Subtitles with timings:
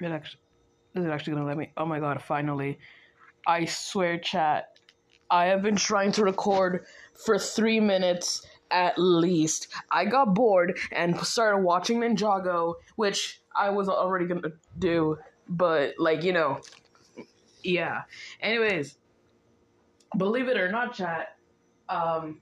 [0.00, 0.40] It actually,
[0.94, 1.72] is it actually gonna let me?
[1.76, 2.22] Oh my god!
[2.22, 2.78] Finally,
[3.46, 4.78] I swear, chat.
[5.30, 6.86] I have been trying to record
[7.24, 9.68] for three minutes at least.
[9.90, 15.18] I got bored and started watching Ninjago, which I was already gonna do,
[15.48, 16.60] but like you know,
[17.62, 18.02] yeah.
[18.40, 18.96] Anyways,
[20.16, 21.36] believe it or not, chat.
[21.88, 22.40] Um,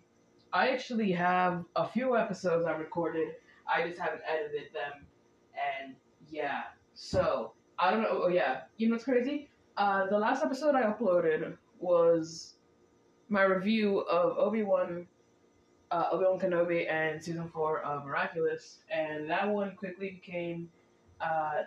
[0.53, 3.29] I actually have a few episodes I recorded.
[3.67, 5.07] I just haven't edited them,
[5.55, 5.97] and
[6.31, 6.63] yeah.
[7.01, 8.23] So I don't know.
[8.25, 9.49] Oh yeah, you know what's crazy?
[9.77, 12.57] Uh, the last episode I uploaded was
[13.29, 15.07] my review of Obi Wan,
[15.93, 20.69] uh, Obi Wan Kenobi, and season four of Miraculous, and that one quickly became
[21.21, 21.63] uh,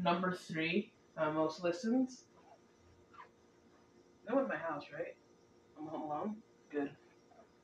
[0.00, 2.22] number three uh, most listens.
[4.28, 5.16] No one in my house, right?
[5.76, 6.36] I'm home alone.
[6.70, 6.90] Good.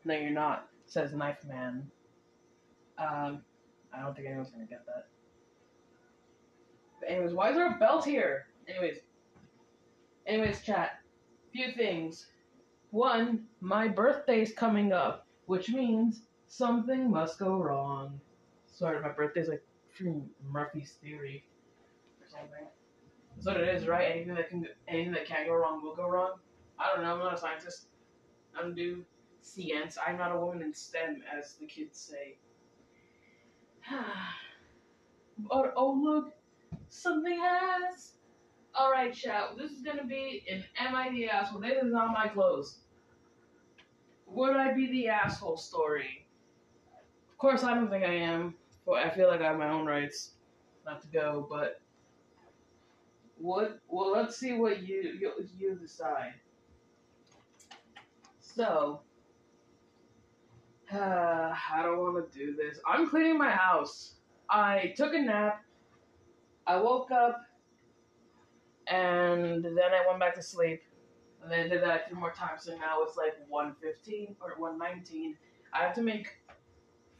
[0.04, 0.66] No, you're not.
[0.86, 1.88] Says Knife Man.
[2.98, 3.42] Um,
[3.94, 5.06] I don't think anyone's gonna get that.
[7.06, 8.46] Anyways, why is there a belt here?
[8.68, 8.98] Anyways,
[10.26, 11.00] anyways, chat.
[11.52, 12.26] Few things.
[12.90, 18.20] One, my birthday's coming up, which means something must go wrong.
[18.66, 19.62] Sorry, my birthday's like
[19.96, 21.44] freaking Murphy's theory
[22.20, 22.66] or something.
[23.34, 24.10] That's what it is, right?
[24.12, 26.34] Anything that can anything that can go wrong will go wrong.
[26.78, 27.14] I don't know.
[27.14, 27.86] I'm not a scientist.
[28.58, 29.04] I'm do
[29.40, 29.96] science.
[30.04, 32.36] I'm not a woman in STEM, as the kids say.
[35.38, 36.32] but oh look,
[36.88, 38.12] something has.
[38.74, 39.56] All right, chat.
[39.56, 41.60] This is gonna be an MID asshole?
[41.60, 42.78] This is not my clothes.
[44.26, 46.26] Would I be the asshole story?
[47.30, 48.54] Of course, I don't think I am.
[48.86, 50.32] But I feel like I have my own rights
[50.84, 51.46] not to go.
[51.48, 51.80] But
[53.38, 53.80] what?
[53.88, 56.34] Well, let's see what you you, you decide.
[58.40, 59.00] So,
[60.92, 60.96] uh,
[61.72, 62.78] I don't want to do this.
[62.86, 64.14] I'm cleaning my house.
[64.48, 65.62] I took a nap.
[66.66, 67.40] I woke up,
[68.86, 70.82] and then I went back to sleep.
[71.42, 74.54] And then I did that a few more times, so now it's like 115 or
[74.58, 75.36] 119.
[75.72, 76.28] I have to make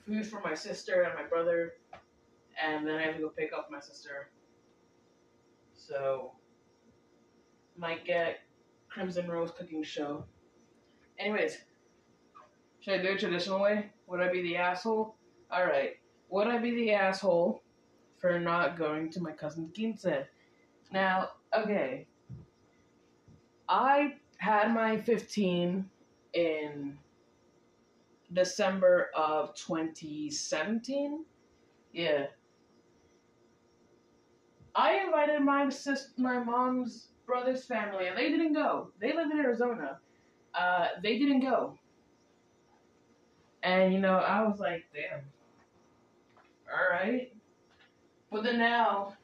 [0.05, 1.75] food for my sister and my brother,
[2.63, 4.31] and then I have to go pick up my sister.
[5.75, 6.33] So,
[7.79, 8.41] might get
[8.91, 10.25] Crimson Rose cooking show.
[11.19, 11.59] Anyways,
[12.81, 13.91] should I do it traditional way?
[14.07, 15.17] Would I be the asshole?
[15.53, 15.97] Alright.
[16.29, 17.63] Would I be the asshole
[18.21, 20.07] for not going to my cousin's quince?
[20.93, 22.07] Now, okay.
[23.69, 25.89] I had my 15
[26.35, 26.99] in
[28.33, 31.25] December of 2017.
[31.93, 32.27] Yeah.
[34.75, 38.91] I invited my sis, my mom's brother's family, and they didn't go.
[39.01, 39.99] They live in Arizona.
[40.55, 41.79] Uh, they didn't go.
[43.63, 45.21] And you know, I was like, damn.
[46.73, 47.33] All right.
[48.31, 49.15] But then now,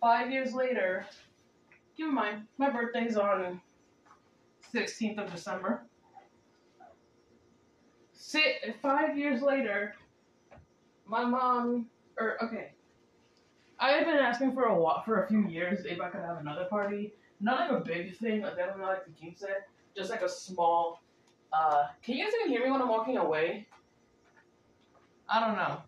[0.00, 1.06] five years later,
[1.96, 3.60] keep in mind, my birthday's on
[4.74, 5.82] 16th of December.
[8.12, 9.94] Six, five years later,
[11.06, 11.86] my mom,
[12.18, 12.72] or okay,
[13.78, 16.38] I had been asking for a while, for a few years if I could have
[16.38, 17.14] another party.
[17.40, 19.42] Not like a big thing, like definitely not like the quince,
[19.96, 21.00] just like a small.
[21.52, 23.66] Uh, can you guys even hear me when I'm walking away?
[25.28, 25.80] I don't know.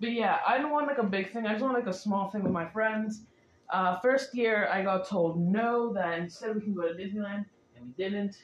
[0.00, 1.46] But yeah, I don't want like a big thing.
[1.46, 3.22] I just want like a small thing with my friends.
[3.70, 7.46] Uh, first year, I got told no, that instead we can go to Disneyland,
[7.76, 8.36] and we didn't.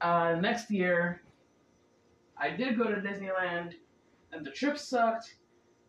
[0.00, 1.22] Uh, next year,
[2.36, 3.74] I did go to Disneyland,
[4.32, 5.34] and the trip sucked,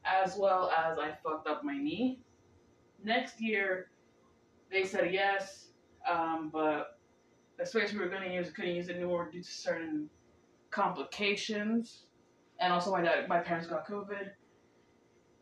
[0.06, 2.20] as well as I fucked up my knee.
[3.04, 3.90] Next year,
[4.72, 5.68] they said yes,
[6.10, 7.00] um, but
[7.58, 10.10] the space we were going to use couldn't use it anymore due to certain
[10.70, 12.04] complications,
[12.60, 14.32] and also my dad, my parents got COVID.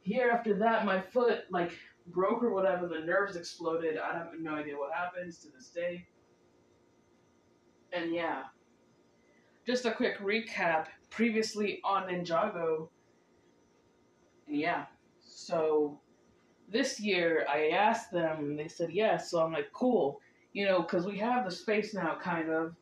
[0.09, 1.71] Here after that, my foot like
[2.07, 2.87] broke or whatever.
[2.87, 3.95] The nerves exploded.
[3.99, 6.07] I have no idea what happens to this day.
[7.93, 8.45] And yeah,
[9.67, 10.87] just a quick recap.
[11.11, 12.89] Previously on Ninjago,
[14.47, 14.85] yeah,
[15.23, 15.99] so
[16.71, 19.29] this year I asked them, and they said yes.
[19.29, 20.21] So I'm like, cool,
[20.53, 22.75] you know, because we have the space now, kind of.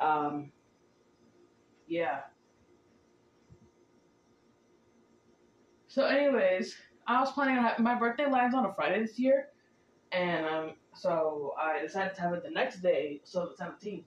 [0.00, 0.52] Um,
[1.88, 2.20] yeah.
[5.90, 6.76] So, anyways,
[7.08, 9.48] I was planning on my birthday lands on a Friday this year,
[10.12, 14.06] and um, so I decided to have it the next day, so the seventeenth.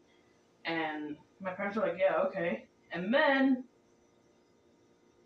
[0.64, 3.66] And my parents were like, "Yeah, okay." And then,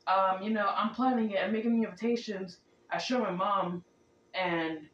[0.07, 1.39] um, you know, I'm planning it.
[1.39, 2.57] I'm making the invitations.
[2.89, 3.83] I show my mom,
[4.33, 4.89] and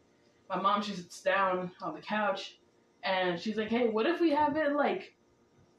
[0.50, 2.57] my mom she sits down on the couch,
[3.06, 5.16] and she's like, "Hey, what if we have it like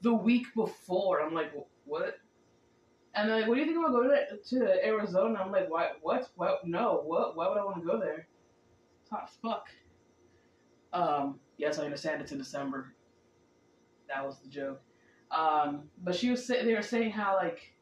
[0.00, 1.52] the week before?" I'm like,
[1.84, 2.16] "What?"
[3.14, 5.70] And they're like, "What do you think about going to, go to Arizona?" I'm like,
[5.70, 5.90] "Why?
[6.02, 6.28] What?
[6.34, 6.66] What?
[6.66, 7.02] No.
[7.04, 7.36] What?
[7.36, 8.26] Why would I want to go there?
[9.02, 9.68] It's hot as fuck."
[10.92, 11.40] Um.
[11.56, 12.94] Yes, I understand it's in December.
[14.08, 14.82] That was the joke.
[15.30, 15.90] Um.
[16.02, 17.74] But she was say- they were saying how like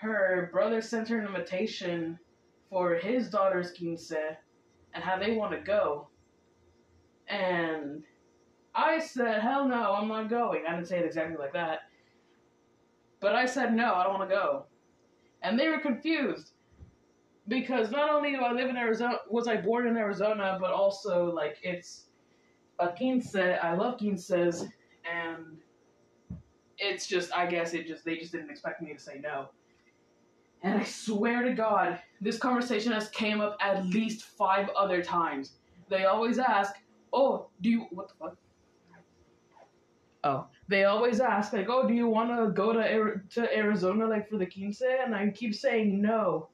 [0.00, 2.18] her brother sent her an invitation
[2.70, 6.08] for his daughter's quince and how they want to go.
[7.28, 8.02] And
[8.74, 10.64] I said, hell no, I'm not going.
[10.66, 11.80] I didn't say it exactly like that.
[13.20, 14.66] But I said, no, I don't want to go.
[15.42, 16.52] And they were confused.
[17.48, 21.32] Because not only do I live in Arizona, was I born in Arizona, but also,
[21.32, 22.06] like, it's
[22.78, 23.34] a quince.
[23.34, 24.66] I love quinces.
[25.10, 25.58] And
[26.78, 29.48] it's just, I guess it just, they just didn't expect me to say no.
[30.62, 35.52] And I swear to God, this conversation has came up at least five other times.
[35.88, 36.74] They always ask,
[37.12, 38.36] "Oh, do you what the fuck?"
[40.22, 44.28] Oh, they always ask like, "Oh, do you want to go to to Arizona like
[44.28, 46.48] for the quince?" And I keep saying no.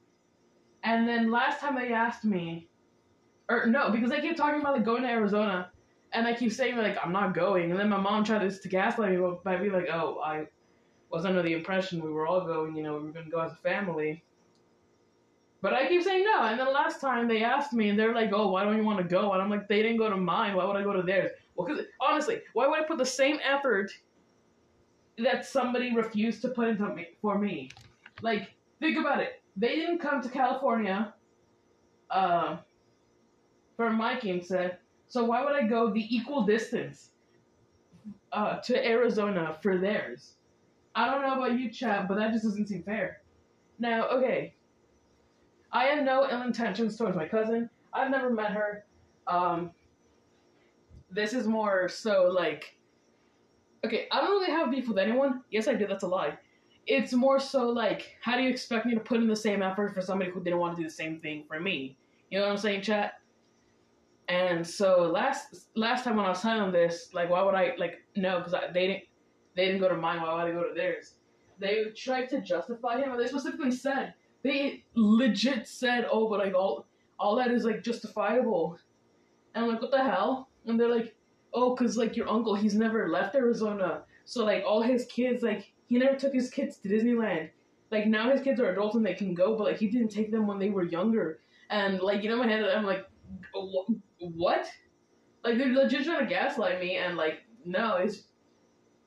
[0.83, 2.69] And then last time they asked me,
[3.49, 5.71] or no, because they keep talking about like going to Arizona,
[6.13, 7.71] and I keep saying like I'm not going.
[7.71, 10.47] And then my mom tried to, gaslight me by being like, "Oh, I
[11.09, 13.39] was under the impression we were all going, you know, we were going to go
[13.39, 14.23] as a family.
[15.61, 16.43] But I keep saying no.
[16.43, 18.99] And then last time they asked me, and they're like, oh, why don't you want
[18.99, 19.31] to go?
[19.33, 20.55] And I'm like, they didn't go to mine.
[20.55, 21.31] Why would I go to theirs?
[21.57, 23.91] Well, because honestly, why would I put the same effort
[25.17, 27.71] that somebody refused to put into me for me?
[28.21, 29.41] Like, think about it.
[29.57, 31.13] They didn't come to California
[32.11, 32.57] uh,
[33.75, 34.51] for my quince,
[35.09, 37.09] so why would I go the equal distance
[38.31, 40.33] uh, to Arizona for theirs?
[40.95, 43.21] I don't know about you, chat, but that just doesn't seem fair.
[43.79, 44.53] Now, okay.
[45.71, 47.69] I have no ill intentions towards my cousin.
[47.93, 48.85] I've never met her.
[49.27, 49.71] Um,
[51.09, 52.75] this is more so like,
[53.85, 55.41] okay, I don't really have beef with anyone.
[55.51, 55.87] Yes, I do.
[55.87, 56.37] That's a lie.
[56.85, 59.93] It's more so like, how do you expect me to put in the same effort
[59.93, 61.97] for somebody who didn't want to do the same thing for me?
[62.29, 63.13] You know what I'm saying, chat?
[64.29, 68.03] And so last last time when I was telling this, like, why would I like
[68.15, 68.39] no?
[68.39, 69.03] Because they didn't
[69.55, 70.21] they didn't go to mine.
[70.21, 71.13] Why would they go to theirs?
[71.59, 74.13] They tried to justify him, and they specifically said
[74.43, 76.87] they legit said, "Oh, but like all
[77.19, 78.77] all that is like justifiable."
[79.55, 81.15] And I'm like, "What the hell?" And they're like,
[81.53, 85.73] "Oh, cause like your uncle, he's never left Arizona, so like all his kids, like
[85.87, 87.49] he never took his kids to Disneyland.
[87.91, 90.31] Like now his kids are adults and they can go, but like he didn't take
[90.31, 91.39] them when they were younger.
[91.69, 93.07] And like you know, my head, I'm like,
[94.19, 94.67] what?
[95.43, 98.23] Like they're legit trying to gaslight me, and like no, it's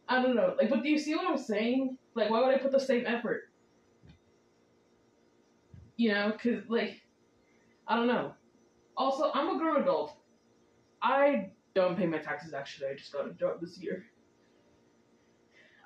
[0.09, 0.55] I don't know.
[0.59, 1.97] Like, but do you see what I'm saying?
[2.15, 3.51] Like, why would I put the same effort?
[5.97, 7.01] You know, cause like,
[7.87, 8.35] I don't know.
[8.97, 10.15] Also, I'm a grown adult.
[11.02, 12.52] I don't pay my taxes.
[12.55, 14.05] Actually, I just got a job this year.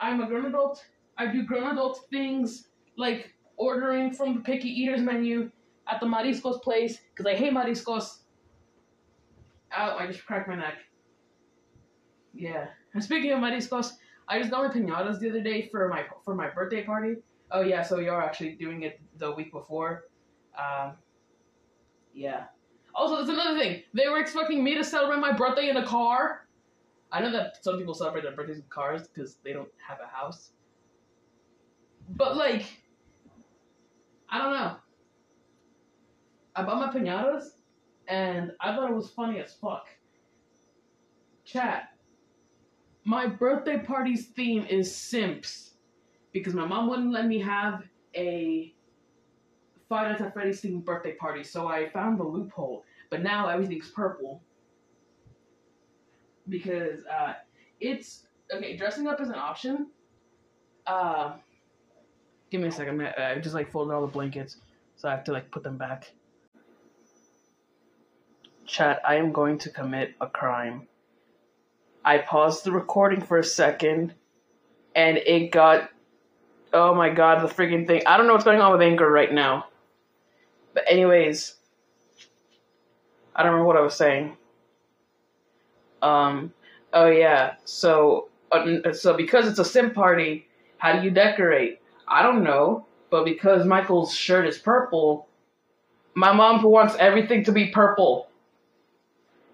[0.01, 0.85] I'm a grown adult.
[1.17, 5.51] I do grown adult things like ordering from the picky eaters menu
[5.89, 8.19] at the Mariscos place because I hate Mariscos.
[9.77, 10.75] Ow, I just cracked my neck.
[12.33, 12.67] Yeah.
[12.95, 13.93] And speaking of Mariscos,
[14.29, 17.17] I just got my pinatas the other day for my for my birthday party.
[17.51, 20.05] Oh yeah, so are actually doing it the week before.
[20.59, 20.95] Um,
[22.15, 22.45] yeah.
[22.95, 23.83] Also, there's another thing.
[23.93, 26.47] They were expecting me to celebrate my birthday in a car.
[27.11, 30.07] I know that some people celebrate their birthdays in cars because they don't have a
[30.07, 30.53] house.
[32.11, 32.65] But like,
[34.29, 34.77] I don't know.
[36.57, 37.51] I bought my pinatas,
[38.07, 39.87] and I thought it was funny as fuck.
[41.45, 41.95] Chat
[43.05, 45.73] my birthday party's theme is simps
[46.33, 47.83] because my mom wouldn't let me have
[48.17, 48.75] a
[49.89, 52.85] Five Nights at Freddy's themed birthday party, so I found the loophole.
[53.11, 54.43] But now everything's purple
[56.49, 57.35] because uh,
[57.81, 58.77] it's okay.
[58.77, 59.89] Dressing up is an option.
[60.87, 61.33] Uh,
[62.51, 63.01] give me a second.
[63.03, 64.57] I just like folded all the blankets,
[64.97, 66.13] so I have to like put them back.
[68.67, 70.89] Chat, I am going to commit a crime.
[72.05, 74.15] I paused the recording for a second,
[74.95, 75.91] and it got.
[76.73, 78.03] Oh my god, the freaking thing.
[78.07, 79.67] I don't know what's going on with Anchor right now.
[80.75, 81.55] But, anyways,
[83.35, 84.37] I don't remember what I was saying.
[86.03, 86.53] Um,
[86.93, 91.81] oh yeah, so, uh, so because it's a sim party, how do you decorate?
[92.07, 95.27] I don't know, but because Michael's shirt is purple,
[96.15, 98.29] my mom wants everything to be purple.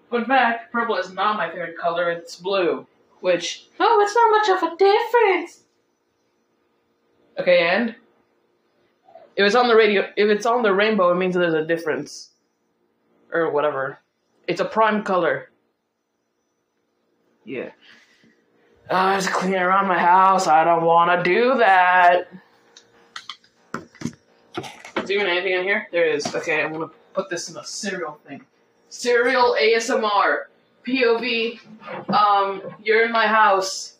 [0.09, 2.85] Fun fact, purple is not my favorite color, it's blue.
[3.21, 5.63] Which, oh, it's not much of a difference.
[7.39, 7.95] Okay, and?
[9.41, 12.29] If it's on the radio, if it's on the rainbow, it means there's a difference.
[13.33, 13.97] Or whatever.
[14.47, 15.49] It's a prime color.
[17.43, 17.71] Yeah.
[18.91, 20.45] Oh, I was cleaning around my house.
[20.45, 22.27] I don't want to do that.
[25.11, 25.87] there even anything in here?
[25.91, 26.35] There is.
[26.35, 28.45] Okay, I'm gonna put this in a cereal thing.
[28.89, 30.43] Cereal ASMR.
[30.85, 31.59] POV.
[32.09, 33.95] Um, you're in my house,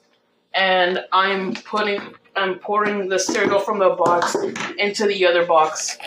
[0.54, 2.00] and I'm putting,
[2.36, 4.36] I'm pouring the cereal from the box
[4.78, 5.98] into the other box.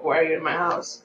[0.00, 1.02] Why are you in my house?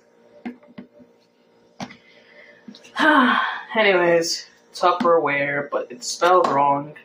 [3.76, 6.96] Anyways, Tupperware, but it's spelled wrong.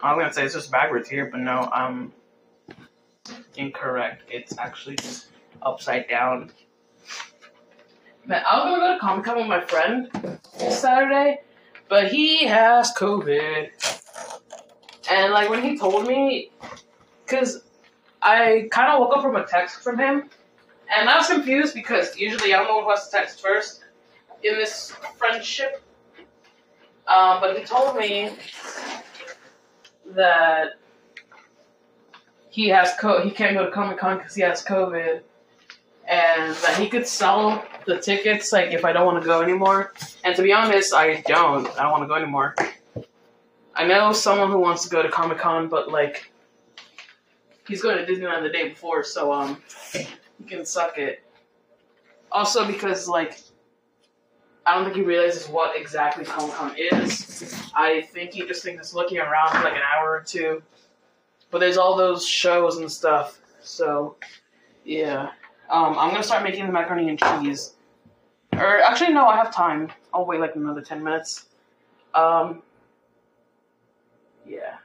[0.00, 2.12] I'm gonna say it's just backwards here, but no, I'm
[3.56, 4.22] incorrect.
[4.30, 5.26] It's actually just
[5.62, 6.50] upside down.
[8.28, 10.10] Man, I was gonna go to Comic Con with my friend
[10.70, 11.40] Saturday,
[11.88, 13.70] but he has COVID.
[15.10, 16.50] And like when he told me,
[17.24, 17.62] because
[18.20, 20.28] I kind of woke up from a text from him,
[20.94, 23.80] and I was confused because usually I don't know who has to text first
[24.42, 25.82] in this friendship.
[27.06, 28.30] Um, but he told me
[30.04, 30.72] that
[32.50, 35.22] he has co- he can't go to Comic Con because he has COVID,
[36.08, 39.92] and that he could sell the tickets like if I don't want to go anymore.
[40.24, 41.68] And to be honest, I don't.
[41.78, 42.56] I don't want to go anymore.
[43.74, 46.32] I know someone who wants to go to Comic Con, but like
[47.66, 49.62] he's going to Disneyland the day before, so um,
[49.92, 51.22] he can suck it.
[52.32, 53.40] Also, because like
[54.64, 57.70] I don't think he realizes what exactly Comic Con is.
[57.74, 60.62] I think he just thinks it's looking around for like an hour or two.
[61.50, 63.40] But there's all those shows and stuff.
[63.62, 64.16] So,
[64.84, 65.30] yeah.
[65.70, 67.74] Um, I'm gonna start making the macaroni and cheese.
[68.52, 69.90] Or actually, no, I have time.
[70.12, 71.46] I'll wait like another ten minutes.
[72.14, 72.62] Um,
[74.46, 74.76] yeah.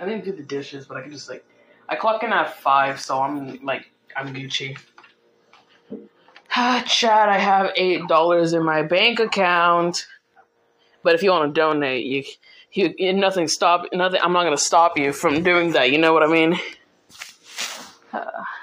[0.00, 1.44] I didn't do the dishes, but I can just like,
[1.88, 4.78] I clock in at five, so I'm like, I'm Gucci.
[6.58, 10.06] Ah, chat, I have eight dollars in my bank account.
[11.02, 12.24] But if you want to donate, you,
[12.72, 14.20] you, nothing stop, nothing.
[14.22, 15.92] I'm not gonna stop you from doing that.
[15.92, 16.58] You know what I mean?
[18.10, 18.24] Uh,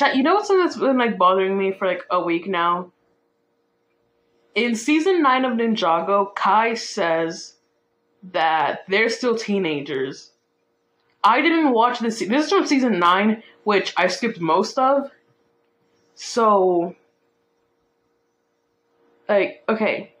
[0.00, 2.90] chat, you know what's something that's been like bothering me for like a week now?
[4.54, 7.54] In season nine of Ninjago, Kai says
[8.32, 10.32] that they're still teenagers.
[11.22, 12.18] I didn't watch this.
[12.18, 15.10] This is from season nine, which I skipped most of.
[16.14, 16.96] So,
[19.28, 20.14] like, okay.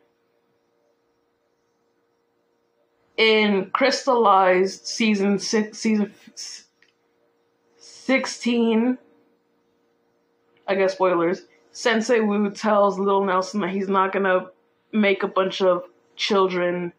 [3.16, 6.14] In Crystalized season six, season
[7.76, 8.98] sixteen,
[10.70, 11.42] I guess spoilers.
[11.72, 14.46] Sensei Wu tells Little Nelson that he's not gonna
[14.92, 15.82] make a bunch of
[16.14, 16.92] children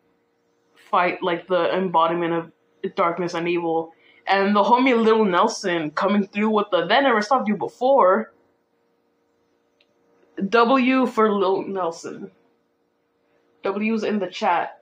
[0.76, 3.94] fight like the embodiment of darkness and evil.
[4.28, 8.34] And the homie Little Nelson coming through with the that never stopped you before
[10.50, 12.30] W for Little Nelson.
[13.64, 14.82] W's in the chat.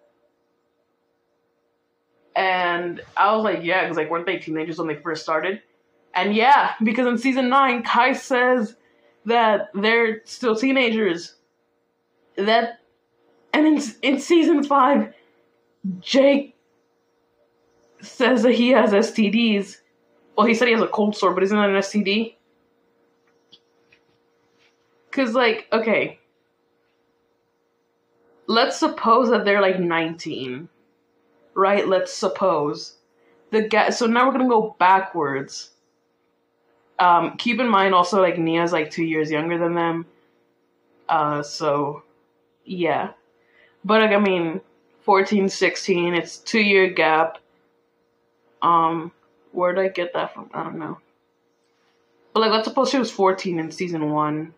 [2.36, 5.62] And I was like, yeah, because like weren't they teenagers when they first started?
[6.16, 8.76] And yeah, because in season nine, Kai says
[9.26, 11.36] that they're still teenagers.
[12.36, 12.80] That
[13.54, 15.14] and in in season five,
[16.00, 16.56] Jake
[18.02, 19.78] says that he has STDs.
[20.36, 22.36] Well, he said he has a cold sore, but isn't that an STD?
[25.10, 26.20] Because, like, okay.
[28.48, 30.70] Let's suppose that they're like 19.
[31.56, 31.88] Right?
[31.88, 32.96] Let's suppose.
[33.52, 35.72] The guy, so now we're gonna go backwards.
[37.00, 40.06] Um, keep in mind also, like, Nya's like two years younger than them.
[41.08, 42.04] Uh, so,
[42.66, 43.12] yeah.
[43.86, 44.62] But, like, I mean,
[45.02, 47.38] 14, 16, it's two year gap.
[48.62, 49.12] Um,
[49.54, 50.50] where did I get that from?
[50.54, 51.00] I don't know.
[52.34, 54.54] But, like, let's suppose she was 14 in season one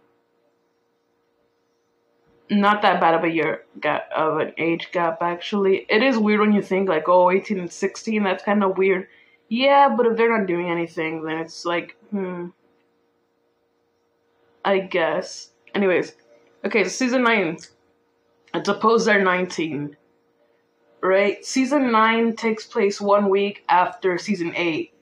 [2.52, 5.86] not that bad of a year gap of an age gap actually.
[5.90, 9.08] It is weird when you think like oh 18 and 16 that's kind of weird.
[9.52, 12.48] Yeah, but if they're not doing anything then it's like hmm
[14.64, 15.50] I guess.
[15.76, 16.14] Anyways,
[16.64, 17.58] okay, so season 9
[18.54, 19.98] I suppose they're 19.
[21.02, 21.44] Right?
[21.46, 24.94] Season 9 takes place 1 week after season 8.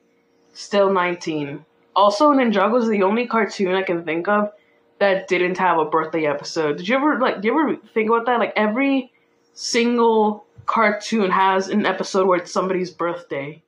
[0.52, 1.64] Still 19.
[1.94, 4.52] Also, Ninjago is the only cartoon I can think of
[4.98, 6.78] that didn't have a birthday episode.
[6.78, 7.40] Did you ever like?
[7.40, 8.38] Do you ever think about that?
[8.38, 9.12] Like every
[9.54, 13.62] single cartoon has an episode where it's somebody's birthday.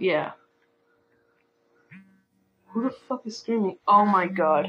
[0.00, 0.32] Yeah.
[2.68, 3.76] Who the fuck is screaming?
[3.86, 4.68] Oh my god.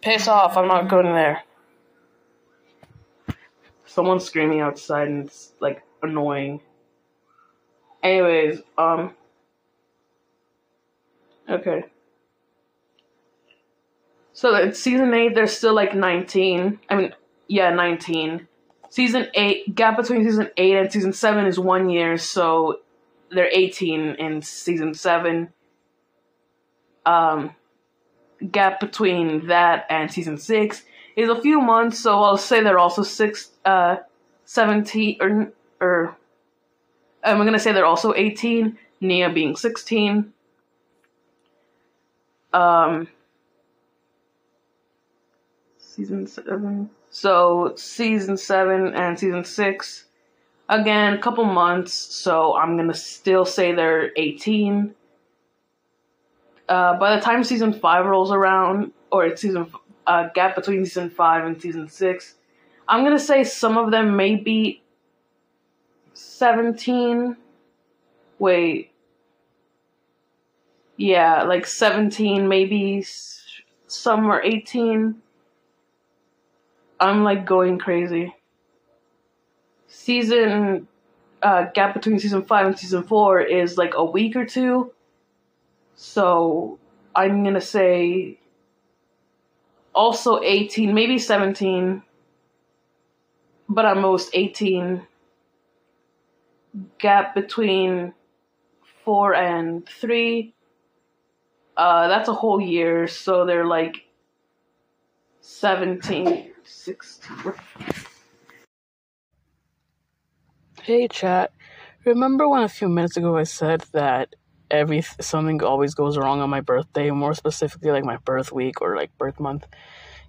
[0.00, 1.42] Piss off, I'm not going there.
[3.84, 6.60] Someone's screaming outside and it's like annoying.
[8.00, 9.14] Anyways, um.
[11.48, 11.84] Okay.
[14.32, 15.34] So it's season eight.
[15.34, 16.78] There's still like nineteen.
[16.88, 17.14] I mean,
[17.48, 18.46] yeah, nineteen.
[18.88, 22.81] Season eight gap between season eight and season seven is one year, so
[23.34, 25.48] they're eighteen in season seven.
[27.04, 27.54] Um,
[28.50, 30.82] gap between that and season six
[31.16, 33.96] is a few months, so I'll say they're also six, uh,
[34.44, 36.16] seventeen or or.
[37.24, 38.78] I'm gonna say they're also eighteen.
[39.00, 40.32] Nya being sixteen.
[42.52, 43.08] Um,
[45.78, 46.90] season seven.
[47.10, 50.06] So season seven and season six,
[50.72, 51.92] again, a couple months.
[51.92, 54.94] So I'm gonna still say they're 18.
[56.68, 59.70] Uh, by the time season five rolls around, or it's season
[60.06, 62.34] uh, gap between season five and season six,
[62.88, 64.82] I'm gonna say some of them may be
[66.14, 67.36] 17.
[68.38, 68.90] Wait.
[70.96, 73.04] Yeah, like 17, maybe
[73.88, 75.22] some are 18
[77.02, 78.32] I'm like going crazy.
[79.94, 80.88] Season
[81.42, 84.90] uh, gap between season five and season four is like a week or two.
[85.96, 86.78] So
[87.14, 88.38] I'm gonna say
[89.94, 92.02] also 18, maybe 17,
[93.68, 95.06] but at most 18.
[96.98, 98.14] Gap between
[99.04, 100.54] four and three.
[101.76, 104.06] Uh, that's a whole year, so they're like
[105.42, 106.50] 17.
[106.64, 107.52] 16.
[110.84, 111.52] Hey chat.
[112.04, 114.34] Remember when a few minutes ago I said that
[114.68, 118.96] every something always goes wrong on my birthday, more specifically like my birth week or
[118.96, 119.64] like birth month?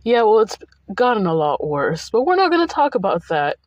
[0.04, 0.60] Yeah, well it's
[0.94, 3.58] gotten a lot worse, but we're not going to talk about that.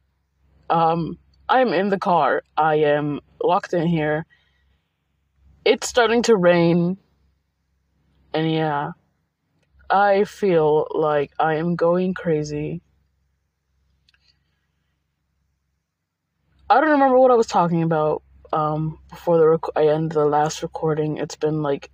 [0.71, 2.45] Um I'm in the car.
[2.57, 4.25] I am locked in here.
[5.65, 6.99] It's starting to rain.
[8.33, 8.93] And yeah,
[9.91, 12.81] I feel like I am going crazy.
[16.69, 20.25] I don't remember what I was talking about um, before the rec- I end the
[20.25, 21.19] last recording.
[21.19, 21.91] It's been like,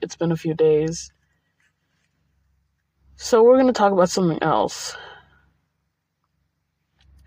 [0.00, 1.12] it's been a few days.
[3.16, 4.96] So we're gonna talk about something else.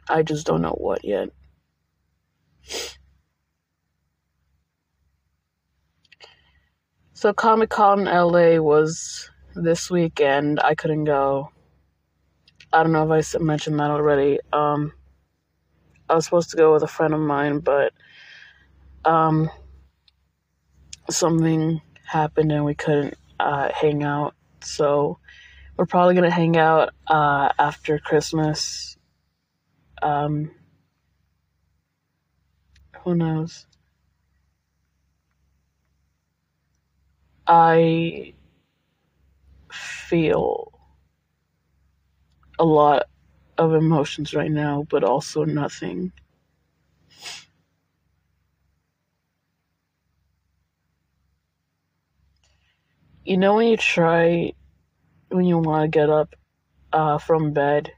[0.10, 1.30] I just don't know what yet.
[7.14, 11.52] So Comic Con LA was this weekend I couldn't go.
[12.74, 14.40] I don't know if I mentioned that already.
[14.52, 14.94] Um,
[16.10, 17.94] I was supposed to go with a friend of mine, but
[19.06, 19.50] um,
[21.10, 24.34] something happened and we couldn't uh, hang out.
[24.62, 25.20] So
[25.76, 28.98] we're probably gonna hang out uh, after Christmas.
[30.02, 30.52] Um,
[33.04, 33.66] who knows?
[37.46, 38.34] I
[39.72, 40.74] feel
[42.60, 43.04] a lot
[43.58, 46.12] of emotions right now, but also nothing.
[53.26, 54.54] You know, when you try,
[55.30, 56.36] when you want to get up
[56.94, 57.92] uh, from bed,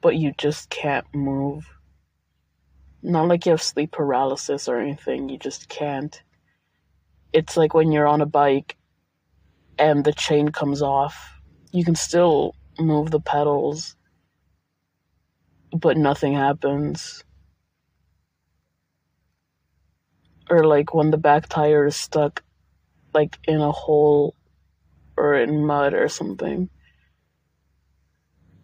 [0.00, 1.66] but you just can't move.
[3.02, 6.22] Not like you have sleep paralysis or anything, you just can't.
[7.32, 8.76] It's like when you're on a bike
[9.78, 11.40] and the chain comes off,
[11.72, 13.96] you can still move the pedals,
[15.76, 17.24] but nothing happens.
[20.50, 22.42] Or like when the back tire is stuck
[23.14, 24.34] like in a hole
[25.16, 26.68] or in mud or something.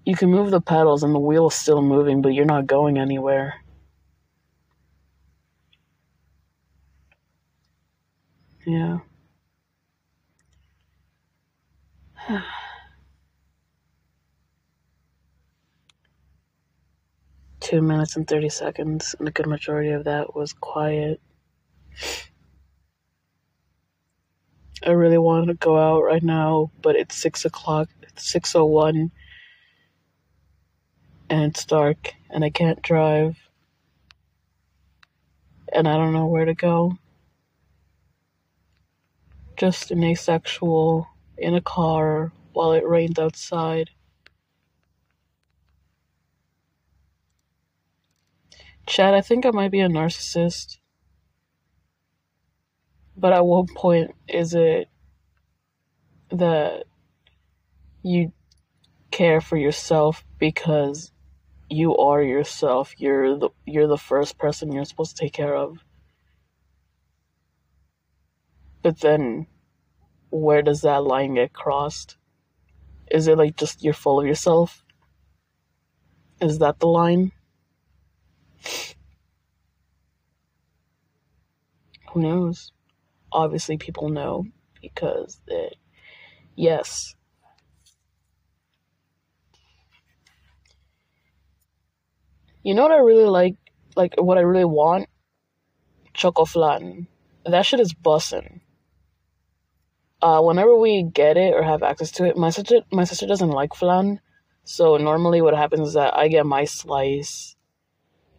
[0.05, 2.97] You can move the pedals and the wheel is still moving, but you're not going
[2.99, 3.55] anywhere.
[8.67, 8.99] Yeah.
[17.69, 21.21] Two minutes and 30 seconds, and a good majority of that was quiet.
[24.87, 29.11] I really wanted to go out right now, but it's 6 o'clock, it's 6.01,
[31.29, 33.37] and it's dark, and I can't drive,
[35.71, 36.97] and I don't know where to go.
[39.59, 43.91] Just an asexual in a car while it rained outside.
[48.89, 50.79] Chad, I think I might be a narcissist.
[53.15, 54.89] But at what point is it
[56.31, 56.85] that
[58.03, 58.33] you
[59.11, 61.13] care for yourself because
[61.69, 62.95] you are yourself.
[62.97, 65.85] You're the you're the first person you're supposed to take care of.
[68.81, 69.49] But then
[70.31, 72.17] where does that line get crossed?
[73.11, 74.83] Is it like just you're full of yourself?
[76.41, 77.33] Is that the line?
[82.13, 82.73] Who knows?
[83.31, 84.47] Obviously, people know
[84.81, 85.77] because it,
[86.57, 87.15] yes.
[92.63, 93.57] You know what I really like?
[93.97, 95.09] Like, what I really want?
[96.15, 97.07] Choco flan.
[97.45, 98.61] That shit is bussin'.
[100.21, 103.51] Uh, whenever we get it or have access to it, my sister my sister doesn't
[103.51, 104.21] like flan,
[104.65, 107.55] so normally what happens is that I get my slice,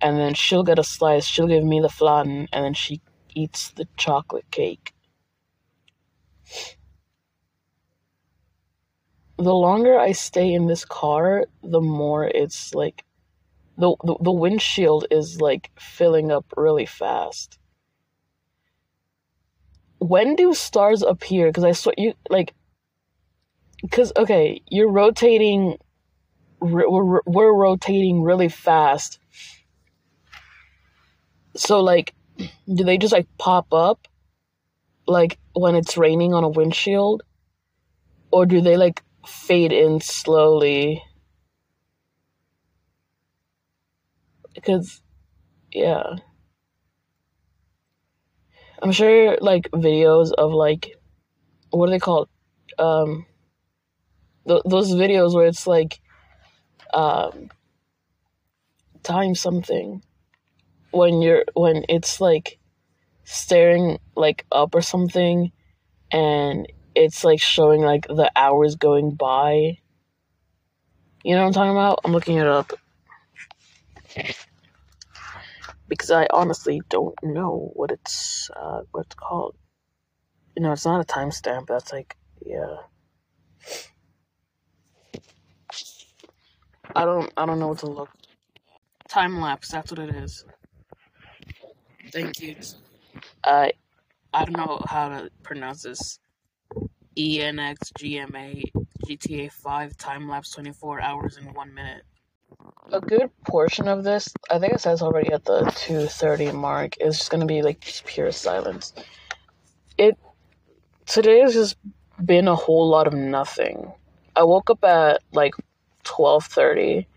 [0.02, 1.26] and then she'll get a slice.
[1.26, 3.02] She'll give me the flan, and then she
[3.36, 4.94] eats the chocolate cake.
[9.38, 13.06] The longer I stay in this car, the more it's like
[13.78, 17.60] the the, the windshield is like filling up really fast
[20.00, 21.48] when do stars appear?
[21.48, 22.54] Because I saw you like,
[23.82, 25.78] because okay, you're rotating.
[26.62, 29.19] We're, we're rotating really fast.
[31.56, 34.08] So like, do they just like pop up,
[35.08, 37.24] like when it's raining on a windshield,
[38.32, 41.04] or do they like fade in slowly?
[44.54, 45.02] Because,
[45.72, 46.18] yeah.
[48.82, 50.96] I'm sure like videos of like
[51.72, 52.30] what are they called?
[52.80, 53.26] Um
[54.48, 56.00] th- those videos where it's like
[56.94, 57.50] um
[59.04, 60.02] time something
[60.92, 62.60] when you're when it's like
[63.24, 65.52] staring like up or something
[66.12, 69.78] and it's like showing like the hours going by.
[71.24, 72.00] You know what I'm talking about?
[72.04, 72.74] I'm looking it up
[75.88, 79.56] because I honestly don't know what it's uh, what it's called.
[80.56, 81.68] You know, it's not a timestamp.
[81.68, 82.78] That's like, yeah.
[86.96, 88.10] I don't I don't know what to look.
[89.08, 89.70] Time lapse.
[89.70, 90.46] That's what it is.
[92.12, 92.56] Thank you.
[93.44, 93.74] I
[94.34, 96.20] I don't know how to pronounce this.
[97.18, 98.64] ENXGMA
[99.06, 102.04] GTA 5 time lapse 24 hours and 1 minute
[102.92, 107.18] a good portion of this, I think it says already at the 2:30 mark, is
[107.18, 108.94] just gonna be like just pure silence.
[109.98, 110.18] It
[111.06, 111.78] today has just
[112.24, 113.92] been a whole lot of nothing.
[114.36, 115.54] I woke up at like
[116.04, 117.08] 12:30.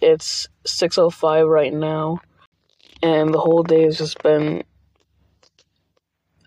[0.00, 2.20] It's 6:05 right now,
[3.10, 4.64] and the whole day has just been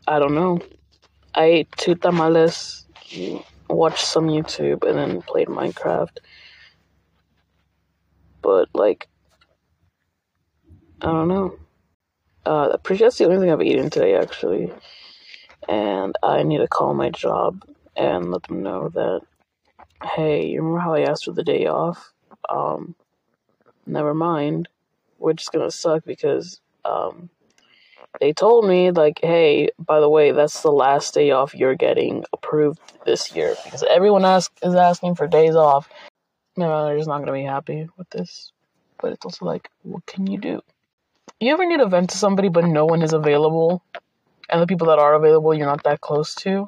[0.07, 0.59] I don't know.
[1.35, 2.85] I ate two tamales,
[3.69, 6.17] watched some YouTube, and then played Minecraft
[8.41, 9.07] but like
[11.01, 11.57] I don't know.
[12.45, 14.71] Uh, pretty that's the only thing I've eaten today, actually.
[15.67, 17.63] And I need to call my job
[17.95, 19.21] and let them know that,
[20.03, 22.11] hey, you remember how I asked for the day off?
[22.49, 22.95] Um,
[23.85, 24.67] never mind.
[25.19, 27.29] We're just gonna suck because, um,
[28.19, 32.25] they told me, like, hey, by the way, that's the last day off you're getting
[32.33, 35.87] approved this year because everyone ask, is asking for days off
[36.57, 38.51] my manager's not gonna be happy with this.
[39.01, 40.61] But it's also like, what can you do?
[41.39, 43.83] You ever need to vent to somebody but no one is available?
[44.49, 46.67] And the people that are available you're not that close to?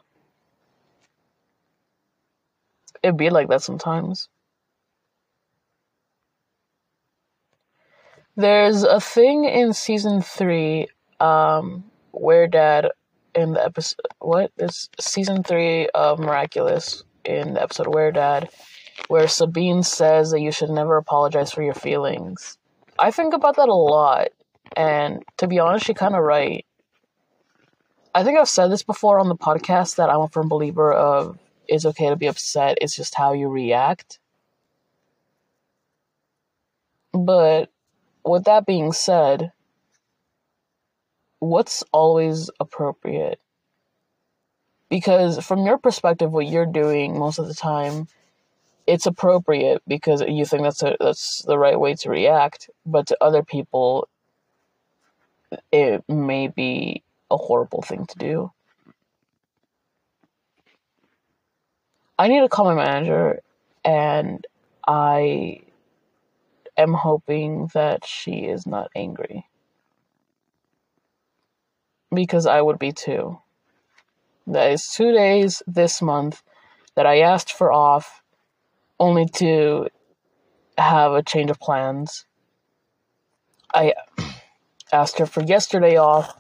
[3.04, 4.30] It'd be like that sometimes.
[8.36, 10.88] There's a thing in season three,
[11.20, 12.90] um, where dad
[13.36, 18.50] in the episode what is season three of Miraculous in the episode Where Dad
[19.08, 22.58] where Sabine says that you should never apologize for your feelings.
[23.00, 24.30] I think about that a lot,
[24.76, 26.66] and to be honest, she's kind of right.
[28.14, 31.40] I think I've said this before on the podcast that I'm a firm believer of
[31.68, 34.20] it's okay to be upset, it's just how you react.
[37.14, 37.70] But
[38.26, 39.52] with that being said,
[41.40, 43.40] what's always appropriate?
[44.90, 48.08] Because from your perspective, what you're doing most of the time
[48.88, 53.18] it's appropriate because you think that's a, that's the right way to react, but to
[53.22, 54.08] other people,
[55.72, 58.52] it may be a horrible thing to do.
[62.18, 63.42] I need to call my manager,
[63.84, 64.46] and
[64.88, 65.62] I
[66.82, 69.48] am hoping that she is not angry.
[72.14, 73.40] Because I would be too.
[74.48, 76.44] That is two days this month
[76.96, 78.22] that I asked for off
[79.00, 79.88] only to
[80.78, 82.26] have a change of plans.
[83.74, 83.94] I
[84.92, 86.36] asked her for yesterday off,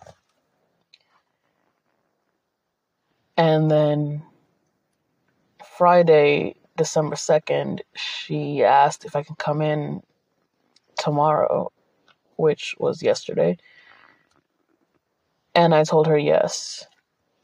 [3.38, 4.23] and then
[5.77, 10.01] Friday December 2nd, she asked if I can come in
[11.01, 11.71] tomorrow,
[12.37, 13.57] which was yesterday.
[15.55, 16.85] And I told her yes.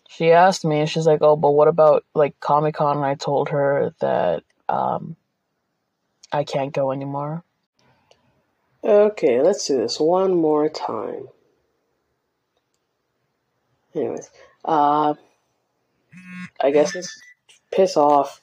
[0.07, 3.15] She asked me, and she's like, "Oh, but what about like Comic Con?" And I
[3.15, 5.17] told her that um,
[6.31, 7.43] I can't go anymore.
[8.83, 11.27] Okay, let's do this one more time.
[13.93, 14.29] Anyways,
[14.63, 15.15] uh,
[16.61, 17.21] I guess this
[17.71, 18.41] piss off.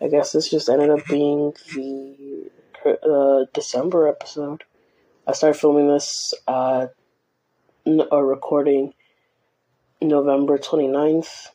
[0.00, 2.50] I guess this just ended up being the
[2.84, 4.64] uh, December episode.
[5.26, 6.86] I started filming this, uh,
[7.86, 8.94] recording
[10.00, 11.48] November 29th,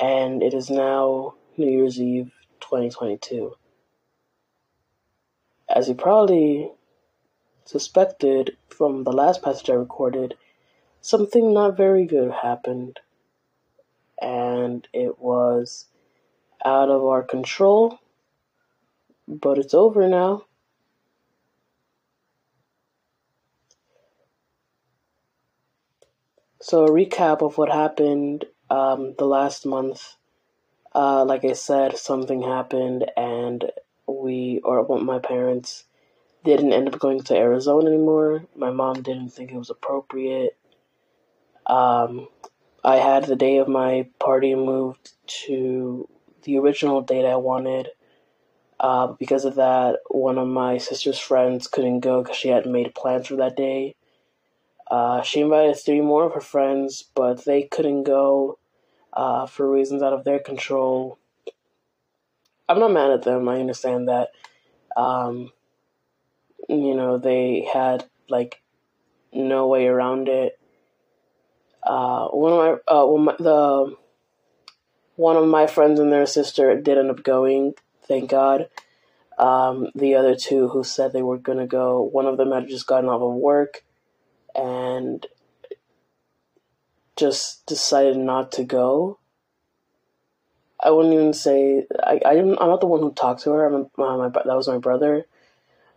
[0.00, 3.54] and it is now New Year's Eve 2022.
[5.68, 6.70] As you probably
[7.64, 10.34] suspected from the last passage I recorded,
[11.00, 13.00] something not very good happened.
[14.20, 15.86] And it was
[16.64, 17.98] out of our control,
[19.26, 20.44] but it's over now.
[26.68, 30.16] So, a recap of what happened um, the last month.
[30.94, 33.72] Uh, like I said, something happened, and
[34.06, 35.84] we, or my parents,
[36.44, 38.44] didn't end up going to Arizona anymore.
[38.54, 40.58] My mom didn't think it was appropriate.
[41.66, 42.28] Um,
[42.84, 45.12] I had the day of my party moved
[45.46, 46.06] to
[46.42, 47.88] the original date I wanted.
[48.78, 52.94] Uh, because of that, one of my sister's friends couldn't go because she hadn't made
[52.94, 53.94] plans for that day.
[54.90, 58.58] Uh, she invited three more of her friends, but they couldn't go
[59.12, 61.18] uh, for reasons out of their control.
[62.68, 63.48] I'm not mad at them.
[63.48, 64.30] I understand that.
[64.96, 65.52] Um,
[66.68, 68.62] you know, they had like
[69.32, 70.58] no way around it.
[71.82, 73.96] Uh, one of my, uh, well, my, the
[75.16, 77.74] one of my friends and their sister did end up going.
[78.06, 78.68] Thank God.
[79.38, 82.86] Um, the other two who said they were gonna go, one of them had just
[82.86, 83.84] gotten off of work
[84.58, 85.24] and
[87.16, 89.18] just decided not to go.
[90.82, 92.20] I wouldn't even say I.
[92.24, 93.66] I am not the one who talked to her.
[93.66, 95.26] I'm my, my that was my brother.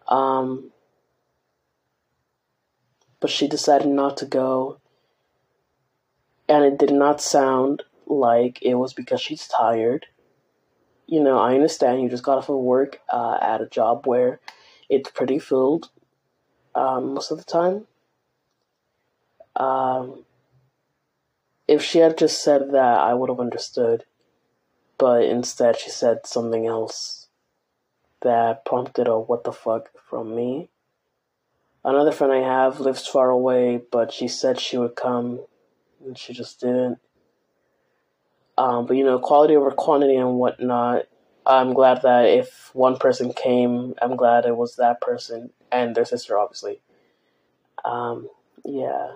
[0.08, 0.72] Um,
[3.20, 4.80] but she decided not to go,
[6.50, 10.08] and it did not sound like it was because she's tired.
[11.06, 14.40] You know, I understand you just got off of work uh, at a job where
[14.90, 15.90] it's pretty filled
[16.74, 17.86] um, most of the time.
[19.62, 20.26] Um,
[21.68, 24.06] if she had just said that, I would have understood.
[24.98, 27.28] But instead, she said something else
[28.22, 30.70] that prompted a what the fuck from me.
[31.84, 35.42] Another friend I have lives far away, but she said she would come,
[36.04, 36.98] and she just didn't.
[38.58, 41.06] Um, but you know, quality over quantity and whatnot.
[41.46, 46.06] I'm glad that if one person came, I'm glad it was that person and their
[46.06, 46.82] sister, obviously.
[47.84, 48.30] Um,
[48.64, 49.14] yeah.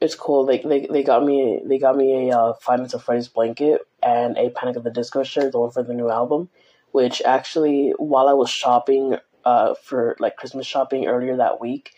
[0.00, 0.46] It's cool.
[0.46, 3.82] They, they they got me they got me a uh, Five Nights at Freddy's blanket
[4.02, 6.48] and a Panic at the Disco shirt, the one for the new album.
[6.92, 11.92] Which actually, while I was shopping uh, for like Christmas shopping earlier that week,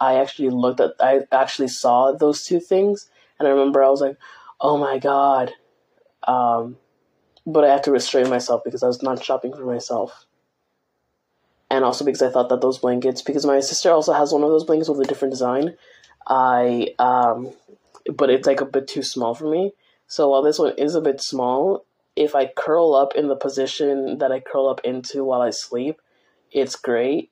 [0.00, 4.00] I actually looked at I actually saw those two things, and I remember I was
[4.00, 4.18] like,
[4.60, 5.52] oh my god.
[6.26, 6.76] Um,
[7.46, 10.26] but I had to restrain myself because I was not shopping for myself.
[11.70, 14.50] And also because I thought that those blankets, because my sister also has one of
[14.50, 15.76] those blankets with a different design,
[16.26, 17.52] I um,
[18.12, 19.72] but it's like a bit too small for me.
[20.06, 21.84] So while this one is a bit small,
[22.16, 26.00] if I curl up in the position that I curl up into while I sleep,
[26.52, 27.30] it's great.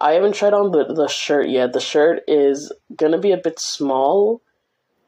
[0.00, 1.72] I haven't tried on the, the shirt yet.
[1.72, 4.40] The shirt is gonna be a bit small,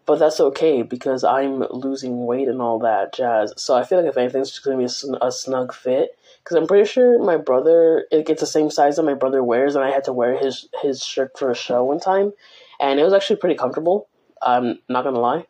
[0.05, 3.55] but that's okay because I'm losing weight and all that jazz.
[3.57, 6.17] So I feel like if anything, it's just gonna be a, a snug fit.
[6.43, 9.77] Because I'm pretty sure my brother it gets the same size that my brother wears,
[9.77, 12.33] and I had to wear his his shirt for a show one time,
[12.81, 14.09] and it was actually pretty comfortable.
[14.43, 15.47] I'm not gonna lie.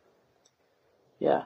[1.19, 1.45] Yeah.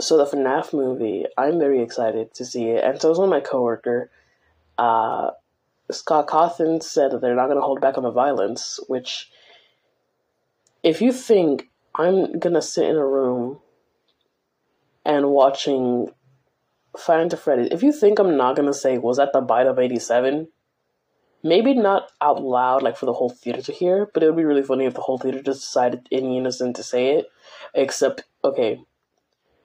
[0.00, 3.30] So the FNAF movie, I'm very excited to see it, and so is one of
[3.30, 4.10] my coworker.
[4.76, 5.30] Uh,
[5.90, 9.30] Scott Cawthon said that they're not gonna hold back on the violence, which,
[10.82, 13.60] if you think I'm gonna sit in a room
[15.04, 16.08] and watching
[16.96, 19.78] Five at Freddy's, if you think I'm not gonna say, was that the bite of
[19.78, 20.48] '87?
[21.42, 24.44] Maybe not out loud, like for the whole theater to hear, but it would be
[24.44, 27.26] really funny if the whole theater just decided in unison to say it.
[27.74, 28.80] Except, okay,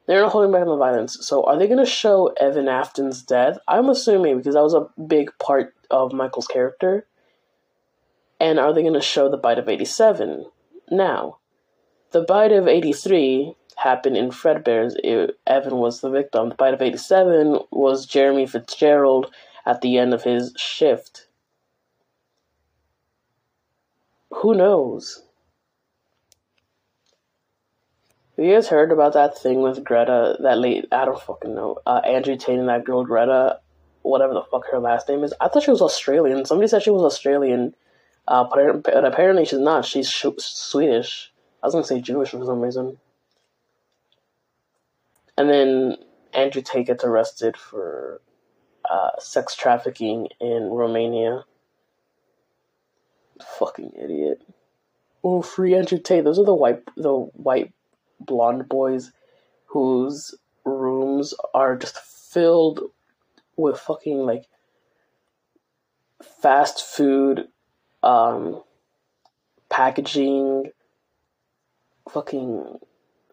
[0.07, 1.17] they're not holding back on the violence.
[1.25, 3.57] So, are they going to show Evan Afton's death?
[3.67, 7.05] I'm assuming because that was a big part of Michael's character.
[8.39, 10.45] And are they going to show the bite of 87?
[10.89, 11.39] Now,
[12.11, 14.95] the bite of 83 happened in Fredbear's.
[15.03, 16.49] It, Evan was the victim.
[16.49, 19.33] The bite of 87 was Jeremy Fitzgerald
[19.65, 21.26] at the end of his shift.
[24.31, 25.23] Who knows?
[28.35, 30.37] Have you guys heard about that thing with Greta?
[30.41, 31.79] That late, I don't fucking know.
[31.87, 33.59] Uh, Andrew Tate and that girl Greta,
[34.03, 35.33] whatever the fuck her last name is.
[35.41, 36.45] I thought she was Australian.
[36.45, 37.73] Somebody said she was Australian,
[38.27, 39.85] uh, but, but apparently she's not.
[39.85, 41.31] She's sh- Swedish.
[41.63, 42.97] I was gonna say Jewish for some reason.
[45.35, 45.97] And then
[46.33, 48.21] Andrew Tate gets arrested for
[48.89, 51.43] uh, sex trafficking in Romania.
[53.59, 54.41] Fucking idiot.
[55.23, 56.23] Oh, free Tate.
[56.23, 57.73] Those are the white, the white
[58.19, 59.11] blonde boys
[59.67, 62.81] whose rooms are just filled
[63.55, 64.45] with fucking like
[66.41, 67.47] fast food
[68.03, 68.61] um
[69.69, 70.71] packaging
[72.11, 72.79] fucking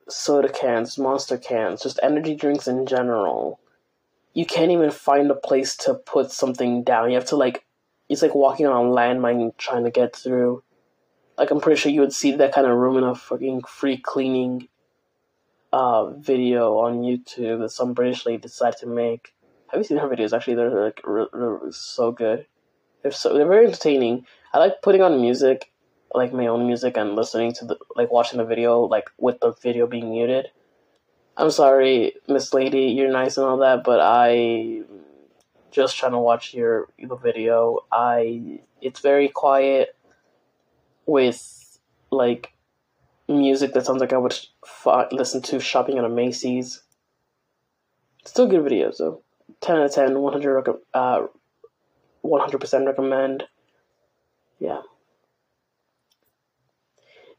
[0.08, 3.58] soda cans monster cans just energy drinks in general
[4.32, 7.64] you can't even find a place to put something down you have to like
[8.14, 10.62] it's like walking on a landmine trying to get through
[11.36, 13.98] like i'm pretty sure you would see that kind of room in a fucking free
[13.98, 14.68] cleaning
[15.74, 19.34] uh, video on YouTube that some British lady decided to make.
[19.68, 20.32] Have you seen her videos?
[20.32, 21.00] Actually, they're like
[21.72, 22.46] so good.
[23.02, 24.24] They're so they're very entertaining.
[24.52, 25.72] I like putting on music,
[26.14, 29.52] like my own music, and listening to the like watching the video like with the
[29.62, 30.52] video being muted.
[31.36, 34.82] I'm sorry, Miss Lady, you're nice and all that, but I
[35.74, 37.80] just trying to watch your the video.
[37.90, 39.96] I it's very quiet
[41.06, 41.78] with
[42.10, 42.52] like
[43.28, 46.82] music that sounds like I would f- listen to shopping at a Macy's.
[48.24, 49.22] Still good videos though.
[49.60, 51.26] 10 out of 10, 100 rec- uh,
[52.24, 53.44] 100% recommend.
[54.58, 54.82] Yeah.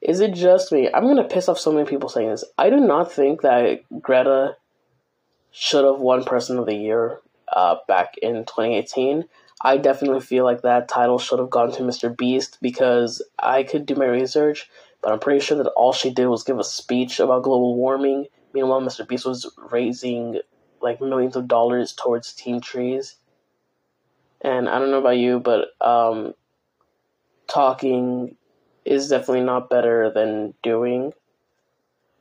[0.02, 0.90] Is it just me?
[0.94, 2.44] I'm gonna piss off so many people saying this.
[2.58, 4.58] I do not think that Greta
[5.52, 7.22] should have won Person of the Year
[7.56, 9.26] uh, back in 2018.
[9.62, 12.16] I definitely feel like that title should have gone to Mr.
[12.16, 14.70] Beast because I could do my research
[15.06, 18.26] but I'm pretty sure that all she did was give a speech about global warming.
[18.56, 19.08] Meanwhile, Mr.
[19.08, 20.40] Beast was raising
[20.82, 23.16] like millions of dollars towards Team Trees.
[24.42, 26.34] And I don't know about you, but um,
[27.48, 28.36] talking
[28.84, 31.14] is definitely not better than doing.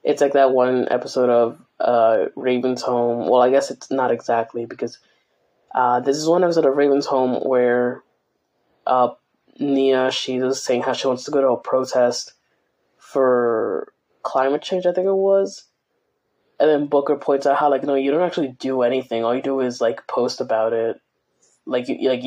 [0.03, 3.31] It's like that one episode of uh, Raven's Home.
[3.31, 4.99] Well, I guess it's not exactly because
[5.75, 8.03] uh, this is one episode of Raven's Home where
[8.87, 9.11] uh,
[9.59, 12.35] Nia she was saying how she wants to go to a protest
[12.99, 15.65] for climate change, I think it was.
[16.61, 19.25] And then Booker points out how like no, you don't actually do anything.
[19.25, 21.01] All you do is like post about it,
[21.67, 22.23] like you like,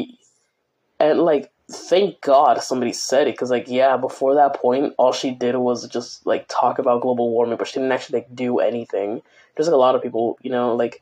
[0.99, 5.31] and like thank God somebody said it because like yeah, before that point, all she
[5.31, 9.21] did was just like talk about global warming, but she didn't actually like do anything.
[9.55, 11.01] There's like a lot of people, you know, like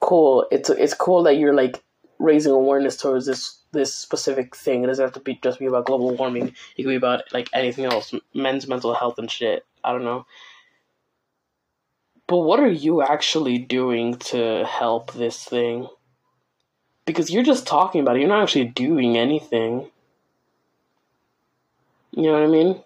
[0.00, 0.46] cool.
[0.50, 1.82] It's it's cool that you're like
[2.18, 4.84] raising awareness towards this this specific thing.
[4.84, 6.54] It doesn't have to be just be about global warming.
[6.76, 9.64] It could be about like anything else, men's mental health and shit.
[9.84, 10.26] I don't know.
[12.26, 15.86] But what are you actually doing to help this thing?
[17.04, 18.20] Because you're just talking about it.
[18.20, 19.90] You're not actually doing anything.
[22.10, 22.82] You know what I mean?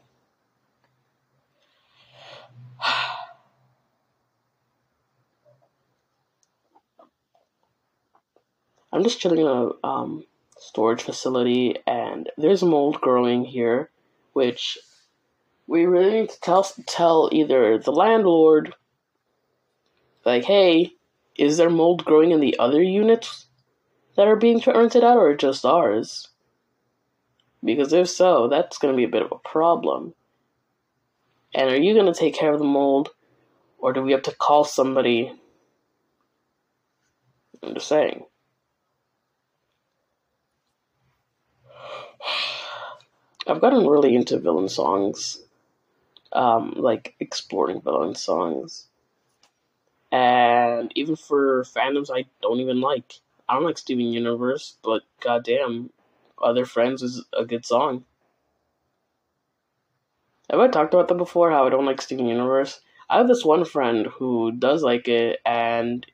[8.92, 10.24] I'm just chilling in a um,
[10.58, 13.90] storage facility, and there's mold growing here,
[14.32, 14.78] which
[15.66, 18.74] we really need to tell tell either the landlord,
[20.24, 20.92] like, hey,
[21.36, 23.46] is there mold growing in the other units
[24.16, 26.28] that are being rented out, or just ours?
[27.62, 30.14] Because if so, that's going to be a bit of a problem.
[31.54, 33.10] And are you going to take care of the mold,
[33.78, 35.32] or do we have to call somebody?
[37.62, 38.24] I'm just saying.
[43.46, 45.42] I've gotten really into villain songs,
[46.32, 48.86] um, like exploring villain songs,
[50.12, 53.14] and even for fandoms I don't even like.
[53.48, 55.90] I don't like Steven Universe, but goddamn,
[56.40, 58.04] Other Friends is a good song.
[60.50, 61.50] Have I talked about that before?
[61.50, 62.80] How I don't like Steven Universe.
[63.08, 66.06] I have this one friend who does like it, and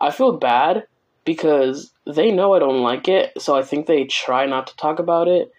[0.00, 0.86] I feel bad
[1.24, 4.98] because they know I don't like it, so I think they try not to talk
[4.98, 5.52] about it.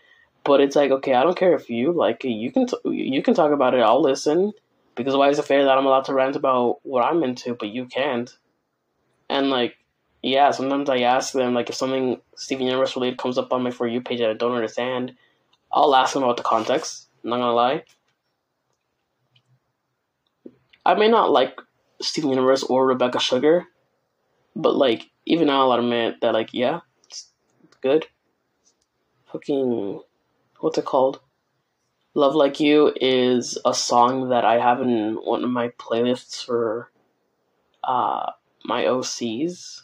[0.43, 2.29] But it's like, okay, I don't care if you like it.
[2.29, 3.79] You can t- you can talk about it.
[3.79, 4.53] I'll listen.
[4.95, 7.69] Because why is it fair that I'm allowed to rant about what I'm into, but
[7.69, 8.31] you can't?
[9.29, 9.75] And like,
[10.21, 13.71] yeah, sometimes I ask them like if something Steven Universe related comes up on my
[13.71, 15.15] for you page that I don't understand,
[15.71, 17.07] I'll ask them about the context.
[17.23, 17.83] I'm not gonna lie.
[20.85, 21.59] I may not like
[22.01, 23.65] Steven Universe or Rebecca Sugar,
[24.55, 27.31] but like even now I'll admit that like yeah, it's
[27.81, 28.07] good.
[29.31, 30.01] Fucking
[30.59, 31.19] what's it called?
[32.13, 36.89] Love Like You is a song that I have in one of my playlists for
[37.83, 38.31] uh,
[38.63, 39.81] my OCs.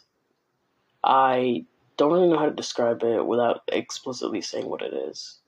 [1.04, 1.66] I
[1.98, 5.40] don't really know how to describe it without explicitly saying what it is.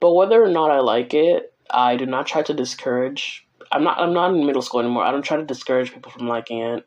[0.00, 3.46] But whether or not I like it, I do not try to discourage.
[3.72, 3.98] I'm not.
[3.98, 5.04] I'm not in middle school anymore.
[5.04, 6.86] I don't try to discourage people from liking it.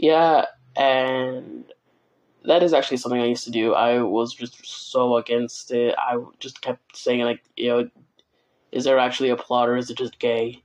[0.00, 0.46] Yeah,
[0.76, 1.66] and
[2.46, 3.74] that is actually something I used to do.
[3.74, 5.94] I was just so against it.
[5.98, 7.90] I just kept saying like, you know,
[8.72, 10.62] is there actually a plot or is it just gay?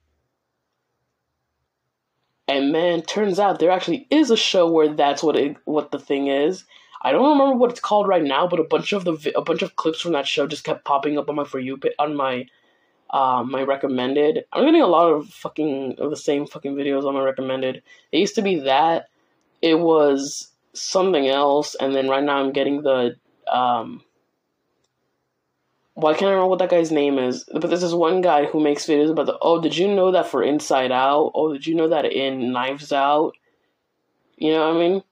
[2.47, 5.99] And man, turns out there actually is a show where that's what it what the
[5.99, 6.63] thing is.
[7.01, 9.63] I don't remember what it's called right now, but a bunch of the a bunch
[9.63, 12.45] of clips from that show just kept popping up on my for you on my
[13.09, 14.45] uh, my recommended.
[14.53, 17.83] I'm getting a lot of fucking of the same fucking videos on my recommended.
[18.13, 19.09] It used to be that
[19.61, 23.15] it was something else, and then right now I'm getting the
[23.51, 24.03] um.
[25.93, 27.45] Why can't I remember what that guy's name is?
[27.53, 29.37] But there's this one guy who makes videos about the.
[29.41, 31.31] Oh, did you know that for Inside Out?
[31.33, 33.33] Oh, did you know that in Knives Out?
[34.37, 35.03] You know what I mean?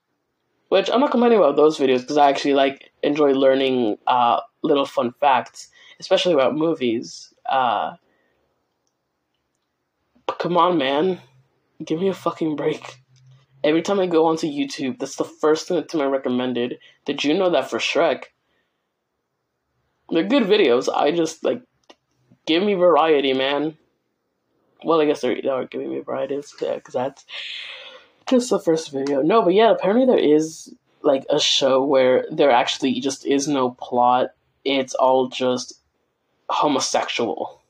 [0.68, 4.86] Which I'm not complaining about those videos because I actually like enjoy learning uh, little
[4.86, 5.70] fun facts,
[6.00, 7.34] especially about movies.
[7.46, 7.96] Uh,
[10.40, 11.22] come on, man,
[11.84, 13.03] give me a fucking break.
[13.64, 16.80] Every time I go onto YouTube, that's the first thing that's my recommended.
[17.06, 18.26] Did you know that for Shrek?
[20.10, 20.94] They're good videos.
[20.94, 21.62] I just like
[22.46, 23.78] give me variety, man.
[24.84, 27.26] Well, I guess they're, they're giving me variety because that's
[28.28, 29.22] just the first video.
[29.22, 33.72] No, but yeah, apparently there is like a show where there actually just is no
[33.72, 34.32] plot.
[34.66, 35.80] It's all just
[36.50, 37.62] homosexual.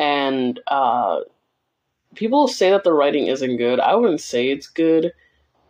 [0.00, 1.20] And uh
[2.14, 3.80] people say that the writing isn't good.
[3.80, 5.12] I wouldn't say it's good,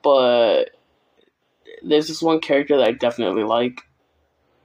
[0.02, 0.70] but
[1.82, 3.82] there's this one character that I definitely like.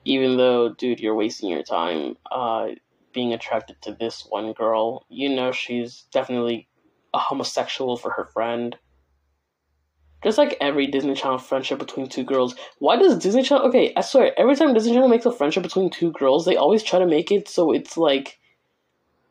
[0.05, 2.67] Even though, dude, you're wasting your time uh,
[3.13, 5.05] being attracted to this one girl.
[5.09, 6.67] You know she's definitely
[7.13, 8.75] a homosexual for her friend.
[10.23, 12.55] Just like every Disney Channel friendship between two girls.
[12.79, 13.67] Why does Disney Channel.
[13.67, 16.83] Okay, I swear, every time Disney Channel makes a friendship between two girls, they always
[16.83, 18.39] try to make it so it's like.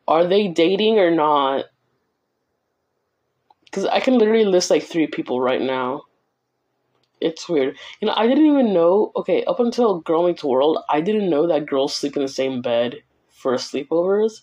[0.05, 1.65] Are they dating or not?
[3.73, 6.03] Because I can literally list like three people right now.
[7.19, 7.75] It's weird.
[7.99, 9.11] You know, I didn't even know.
[9.15, 12.61] Okay, up until Girl Meets World, I didn't know that girls sleep in the same
[12.61, 13.01] bed
[13.31, 14.41] for sleepovers.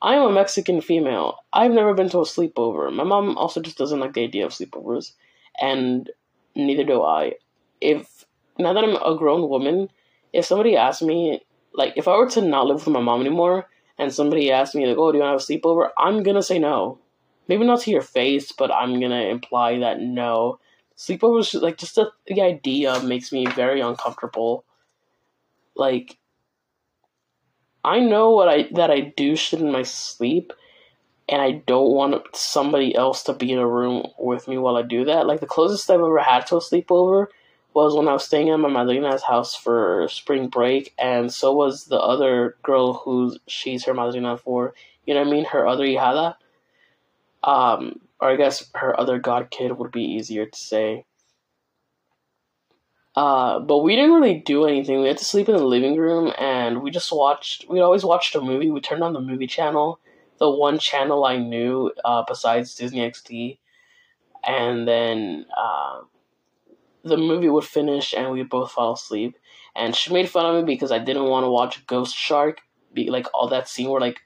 [0.00, 1.36] I am a Mexican female.
[1.52, 2.90] I've never been to a sleepover.
[2.90, 5.12] My mom also just doesn't like the idea of sleepovers,
[5.60, 6.08] and
[6.56, 7.34] neither do I.
[7.82, 8.24] If
[8.58, 9.90] now that I'm a grown woman,
[10.32, 11.42] if somebody asked me,
[11.74, 13.68] like, if I were to not live with my mom anymore,
[13.98, 15.90] and somebody asked me, like, oh, do you want to have a sleepover?
[15.98, 17.00] I'm gonna say no
[17.48, 20.58] maybe not to your face, but I'm gonna imply that no.
[20.96, 24.64] Sleepovers, like, just the, the idea makes me very uncomfortable.
[25.74, 26.18] Like,
[27.84, 30.52] I know what I that I do shit in my sleep,
[31.28, 34.82] and I don't want somebody else to be in a room with me while I
[34.82, 35.26] do that.
[35.26, 37.26] Like the closest I've ever had to a sleepover
[37.74, 41.86] was when I was staying at my madrina's house for spring break, and so was
[41.86, 44.74] the other girl who she's her madrina for.
[45.06, 45.44] You know what I mean?
[45.46, 46.36] Her other hijada.
[47.44, 51.04] Um, or I guess her other god kid would be easier to say.
[53.14, 55.02] Uh, but we didn't really do anything.
[55.02, 57.66] We had to sleep in the living room, and we just watched.
[57.68, 58.70] We always watched a movie.
[58.70, 60.00] We turned on the movie channel,
[60.38, 63.58] the one channel I knew uh, besides Disney XD,
[64.46, 66.00] and then uh,
[67.04, 69.36] the movie would finish, and we both fall asleep.
[69.74, 72.60] And she made fun of me because I didn't want to watch Ghost Shark,
[72.94, 74.20] be like all that scene where like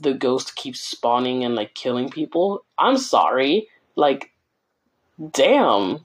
[0.00, 2.64] the ghost keeps spawning and like killing people.
[2.78, 3.68] I'm sorry.
[3.96, 4.32] Like,
[5.30, 6.00] damn.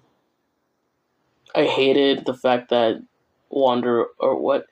[1.56, 3.02] I hated the fact that
[3.50, 4.66] Wander or what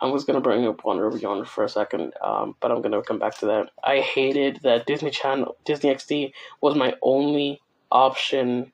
[0.00, 3.02] I was gonna bring up Wander Over Yonder for a second, um, but I'm gonna
[3.02, 3.70] come back to that.
[3.82, 8.72] I hated that Disney Channel, Disney XD was my only option.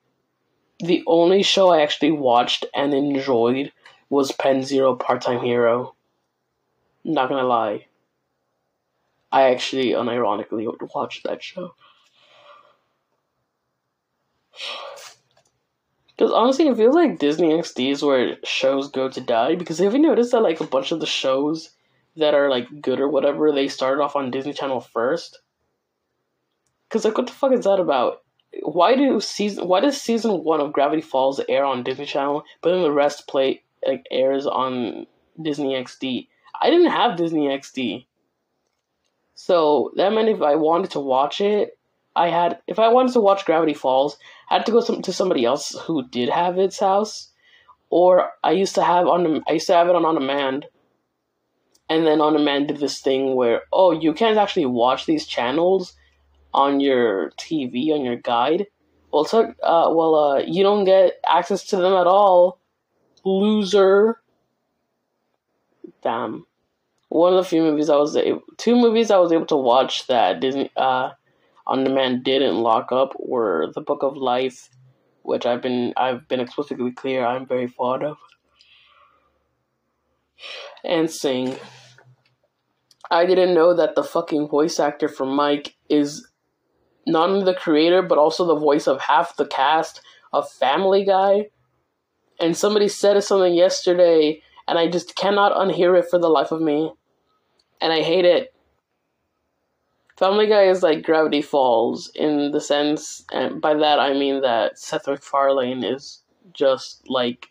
[0.78, 3.72] The only show I actually watched and enjoyed
[4.10, 5.94] was Penn Zero Part Time Hero.
[7.04, 7.86] Not gonna lie.
[9.34, 11.74] I actually unironically would watch that show.
[16.06, 19.56] Because honestly, it feels like Disney XD is where shows go to die.
[19.56, 21.70] Because have you noticed that like a bunch of the shows
[22.16, 25.40] that are like good or whatever, they started off on Disney Channel first?
[26.88, 28.22] Because like, what the fuck is that about?
[28.62, 29.66] Why do season?
[29.66, 33.26] Why does season one of Gravity Falls air on Disney Channel, but then the rest
[33.26, 35.08] play like airs on
[35.42, 36.28] Disney XD?
[36.62, 38.06] I didn't have Disney XD.
[39.34, 41.78] So that meant if I wanted to watch it,
[42.16, 44.16] I had if I wanted to watch Gravity Falls,
[44.48, 47.30] I had to go some, to somebody else who did have its house,
[47.90, 50.66] or I used to have on I used to have it on on demand.
[51.90, 55.94] And then on demand did this thing where oh you can't actually watch these channels
[56.54, 58.68] on your TV on your guide.
[59.12, 62.58] Well, so, uh, well, uh, you don't get access to them at all,
[63.24, 64.20] loser.
[66.02, 66.46] Damn.
[67.14, 70.08] One of the few movies I was able, two movies I was able to watch
[70.08, 71.10] that Disney uh,
[71.64, 74.68] on demand didn't lock up were The Book of Life,
[75.22, 78.16] which I've been I've been explicitly clear I'm very fond of,
[80.82, 81.56] and Sing.
[83.12, 86.26] I didn't know that the fucking voice actor for Mike is
[87.06, 90.00] not only the creator but also the voice of half the cast
[90.32, 91.50] of Family Guy.
[92.40, 96.60] And somebody said something yesterday, and I just cannot unhear it for the life of
[96.60, 96.90] me.
[97.80, 98.54] And I hate it.
[100.16, 104.78] Family Guy is like Gravity Falls in the sense, and by that I mean that
[104.78, 106.22] Seth MacFarlane is
[106.52, 107.48] just like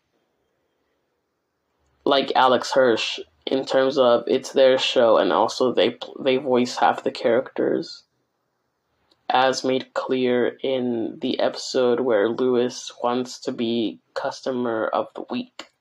[2.05, 7.03] like Alex Hirsch in terms of it's their show and also they they voice half
[7.03, 8.03] the characters
[9.30, 15.72] as made clear in the episode where Lois wants to be customer of the week.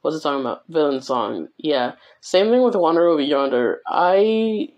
[0.00, 0.62] What's it talking about?
[0.68, 1.48] Villain song.
[1.58, 1.92] Yeah.
[2.20, 3.80] Same thing with Wander Over Yonder.
[3.86, 4.70] I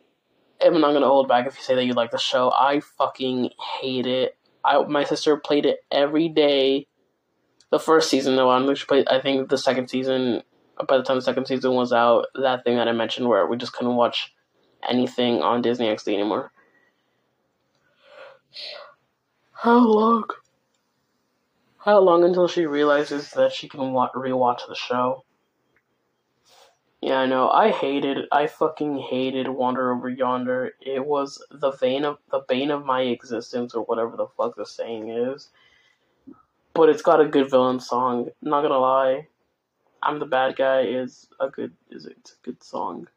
[0.61, 2.51] am not gonna hold back if you say that you like the show.
[2.51, 3.51] I fucking
[3.81, 4.37] hate it.
[4.65, 6.87] I my sister played it every day.
[7.71, 9.09] The first season, though, I'm played.
[9.09, 10.43] I think the second season.
[10.89, 13.57] By the time the second season was out, that thing that I mentioned where we
[13.57, 14.35] just couldn't watch
[14.89, 16.51] anything on Disney XD anymore.
[19.53, 20.25] How long?
[21.85, 25.25] How long until she realizes that she can wa- rewatch the show?
[27.01, 27.51] Yeah, I know.
[27.51, 28.27] I hated.
[28.31, 30.75] I fucking hated Wander Over Yonder.
[30.81, 34.65] It was the vein of the bane of my existence, or whatever the fuck the
[34.65, 35.49] saying is.
[36.73, 38.29] But it's got a good villain song.
[38.41, 39.27] Not gonna lie,
[40.03, 43.09] I'm the bad guy is a good is it's a good song.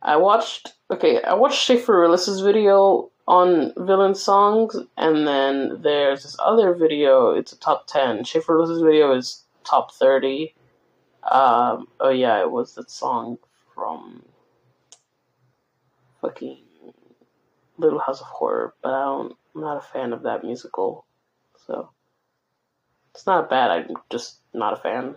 [0.00, 6.74] I watched okay, I watched Schaffrillas's video on villain songs, and then there's this other
[6.74, 7.30] video.
[7.30, 8.24] It's a top ten.
[8.24, 10.56] Schaefer video is top thirty.
[11.22, 13.38] Um, oh yeah, it was that song
[13.72, 14.24] from
[16.20, 16.58] fucking
[17.78, 19.36] Little House of Horror, but I don't.
[19.54, 21.04] I'm not a fan of that musical,
[21.66, 21.90] so
[23.14, 23.70] it's not bad.
[23.70, 25.14] I'm just not a fan.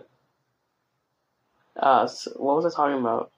[1.76, 3.32] Uh, so what was I talking about?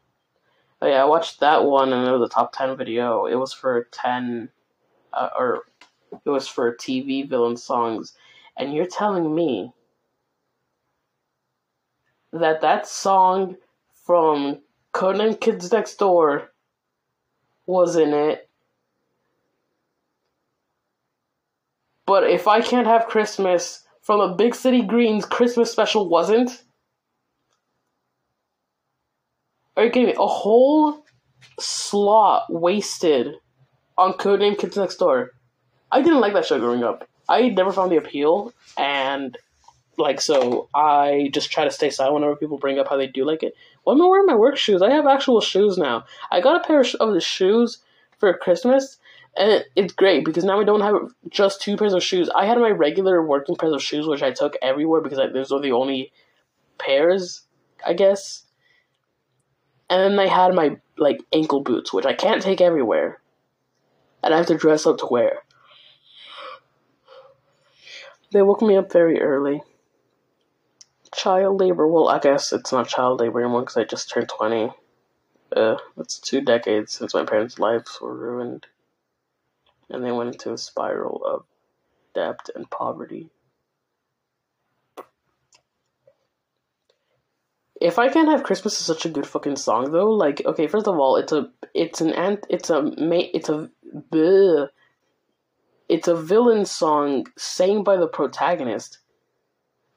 [0.83, 3.25] Oh yeah, I watched that one and it was a top ten video.
[3.25, 4.51] It was for ten,
[5.17, 5.63] uh, or
[6.25, 8.13] it was for TV villain songs,
[8.57, 9.73] and you're telling me
[12.33, 13.57] that that song
[14.05, 14.61] from
[14.95, 16.51] Codename Kids Next Door
[17.67, 18.49] was in it.
[22.07, 26.63] But if I can't have Christmas from a Big City Greens Christmas special wasn't,
[29.77, 30.15] are you kidding me?
[30.17, 31.05] A whole
[31.59, 33.35] slot wasted
[33.99, 35.33] on Codename Kids Next Door.
[35.91, 37.09] I didn't like that show growing up.
[37.29, 39.37] I never found the appeal, and
[39.99, 43.25] like so, I just try to stay silent whenever people bring up how they do
[43.25, 43.55] like it.
[43.85, 44.83] Why am I wearing my work shoes?
[44.83, 46.05] I have actual shoes now.
[46.31, 47.79] I got a pair of the shoes
[48.19, 48.99] for Christmas,
[49.37, 52.29] and it's great because now I don't have just two pairs of shoes.
[52.35, 55.51] I had my regular working pairs of shoes, which I took everywhere because I, those
[55.51, 56.13] were the only
[56.79, 57.43] pairs,
[57.85, 58.43] I guess.
[59.89, 63.21] And then I had my like ankle boots, which I can't take everywhere,
[64.27, 65.43] and I have to dress up to wear.
[68.33, 69.63] They woke me up very early.
[71.15, 71.87] Child labor.
[71.87, 74.71] Well, I guess it's not child labor anymore because I just turned 20.
[75.55, 78.67] Uh, it's two decades since my parents' lives were ruined.
[79.89, 81.45] And they went into a spiral of
[82.15, 83.31] debt and poverty.
[87.81, 90.11] If I Can't Have Christmas is such a good fucking song though.
[90.11, 93.71] Like, okay, first of all, it's a it's an ant it's a ma- it's a
[94.11, 94.69] bleh,
[95.89, 98.99] it's a villain song sang by the protagonist.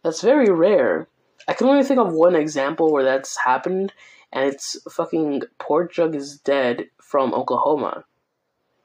[0.03, 1.07] That's very rare.
[1.47, 3.91] I can only think of one example where that's happened,
[4.31, 8.05] and it's fucking Poor Jud is Dead from Oklahoma,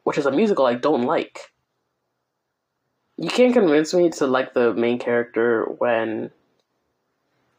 [0.05, 1.53] which is a musical I don't like.
[3.17, 6.31] You can't convince me to like the main character when.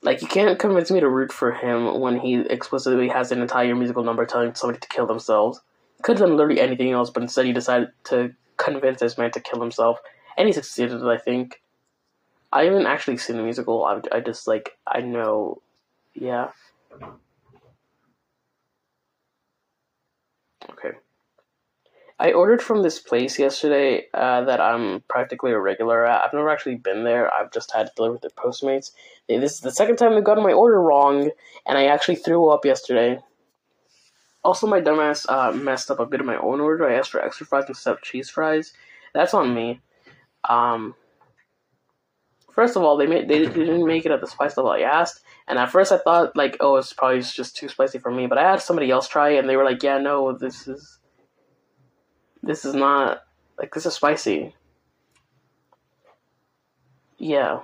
[0.02, 3.74] Like, you can't convince me to root for him when he explicitly has an entire
[3.74, 5.62] musical number telling somebody to kill themselves.
[6.02, 9.40] Could have done literally anything else, but instead he decided to convince this man to
[9.40, 10.00] kill himself,
[10.38, 11.62] and he succeeded, I think.
[12.52, 15.62] I haven't actually seen the musical, I, I just, like, I know,
[16.14, 16.50] yeah.
[20.70, 20.92] Okay.
[22.18, 26.24] I ordered from this place yesterday uh, that I'm practically a regular at.
[26.24, 27.34] I've never actually been there.
[27.34, 28.92] I've just had it delivered to Postmates.
[29.28, 31.32] This is the second time they've gotten my order wrong,
[31.66, 33.20] and I actually threw up yesterday.
[34.46, 36.88] Also, my dumbass uh, messed up a bit of my own order.
[36.88, 38.74] I asked for extra fries instead of cheese fries.
[39.12, 39.82] That's on me.
[40.48, 40.94] Um,
[42.52, 45.24] first of all, they made they didn't make it at the spice level I asked,
[45.48, 48.28] and at first I thought like, oh, it's probably just too spicy for me.
[48.28, 51.00] But I had somebody else try it, and they were like, yeah, no, this is
[52.44, 53.24] this is not
[53.58, 54.54] like this is spicy.
[57.18, 57.62] Yeah.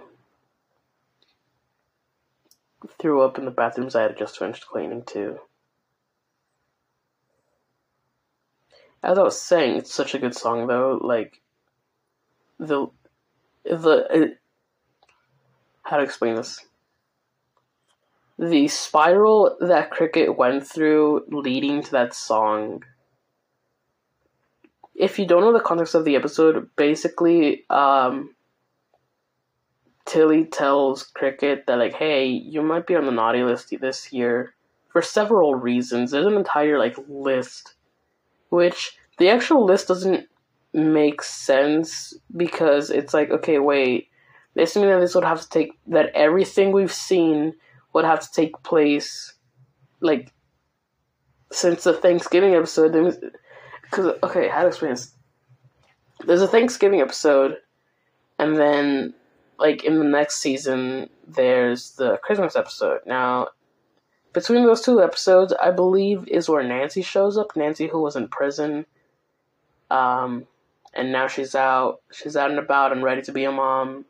[2.98, 5.40] Threw up in the bathrooms I had just finished cleaning too.
[9.04, 11.00] As I was saying, it's such a good song though.
[11.02, 11.42] Like
[12.60, 12.88] the
[13.64, 14.40] the it,
[15.84, 16.60] how to explain this.
[18.38, 22.84] The spiral that Cricket went through leading to that song
[25.02, 28.36] if you don't know the context of the episode, basically, um,
[30.06, 34.54] Tilly tells Cricket that like, hey, you might be on the naughty list this year
[34.90, 36.12] for several reasons.
[36.12, 37.74] There's an entire like list,
[38.52, 40.28] which the actual list doesn't
[40.74, 44.10] make sense because it's like, okay, wait,
[44.54, 47.54] this means that this would have to take that everything we've seen
[47.94, 49.34] would have to take place,
[50.02, 50.32] like,
[51.52, 52.92] since the Thanksgiving episode.
[53.84, 55.14] Because, okay, how to explain this?
[56.26, 57.58] There's a Thanksgiving episode,
[58.38, 59.14] and then,
[59.58, 63.00] like, in the next season, there's the Christmas episode.
[63.06, 63.48] Now,
[64.34, 67.56] between those two episodes, I believe is where Nancy shows up.
[67.56, 68.86] Nancy, who was in prison,
[69.90, 70.48] um,
[70.94, 72.02] and now she's out.
[72.12, 74.06] She's out and about and ready to be a mom.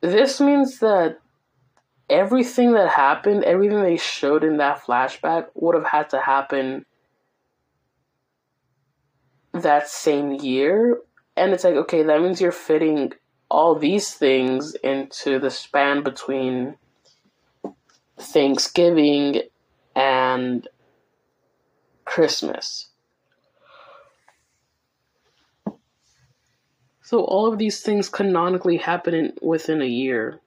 [0.00, 1.20] This means that
[2.08, 6.86] everything that happened, everything they showed in that flashback, would have had to happen
[9.52, 10.98] that same year.
[11.36, 13.12] And it's like, okay, that means you're fitting
[13.50, 16.76] all these things into the span between
[18.20, 19.42] Thanksgiving
[19.94, 20.66] and
[22.04, 22.88] Christmas.
[27.02, 30.40] So all of these things canonically happen in, within a year.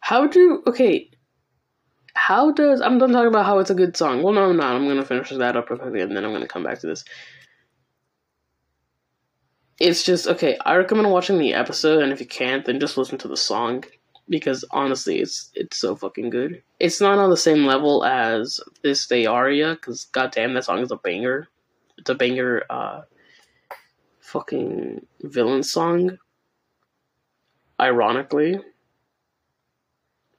[0.00, 1.10] How do okay?
[2.16, 4.22] how does I'm done talking about how it's a good song.
[4.22, 4.74] Well, no, I'm not.
[4.74, 7.04] I'm gonna finish that up quickly, and then I'm gonna come back to this.
[9.78, 10.58] It's just okay.
[10.64, 13.84] I recommend watching the episode, and if you can't, then just listen to the song
[14.28, 16.62] because honestly, it's it's so fucking good.
[16.80, 20.90] It's not on the same level as this day aria because goddamn, that song is
[20.90, 21.48] a banger.
[21.98, 23.02] It's a banger, uh,
[24.20, 26.18] fucking villain song.
[27.80, 28.58] Ironically,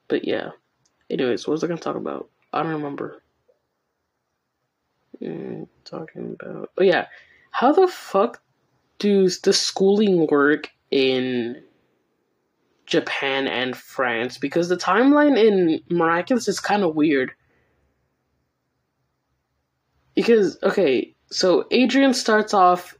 [0.08, 0.50] but yeah.
[1.08, 2.28] Anyways, what was I gonna talk about?
[2.52, 3.22] I don't remember.
[5.22, 7.06] Mm, talking about oh yeah,
[7.50, 8.42] how the fuck
[8.98, 11.62] does the schooling work in
[12.88, 14.38] Japan and France?
[14.38, 17.32] Because the timeline in Miraculous is kind of weird.
[20.14, 22.96] Because okay, so Adrien starts off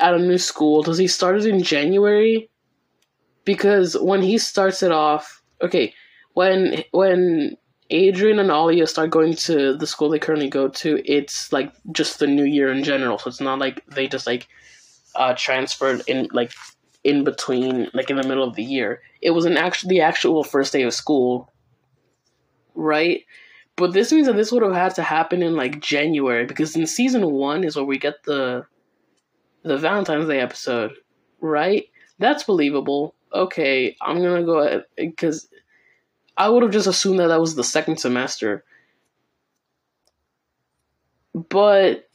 [0.00, 0.82] at a new school.
[0.82, 2.50] Does he start it in January?
[3.44, 5.94] Because when he starts it off, okay,
[6.32, 7.56] when when
[7.92, 12.18] Adrien and Alya start going to the school they currently go to, it's like just
[12.18, 13.18] the new year in general.
[13.18, 14.48] So it's not like they just like
[15.14, 16.52] uh, transferred in like
[17.04, 19.02] in between, like in the middle of the year.
[19.20, 21.52] It was an actual the actual first day of school,
[22.74, 23.24] right?
[23.76, 26.86] But this means that this would have had to happen in like January because in
[26.86, 28.66] season one is where we get the
[29.62, 30.92] the Valentine's Day episode,
[31.40, 31.86] right?
[32.18, 33.14] That's believable.
[33.32, 35.48] Okay, I'm gonna go ahead because
[36.36, 38.64] I would have just assumed that that was the second semester.
[41.34, 42.08] But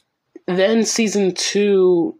[0.46, 2.18] then season two,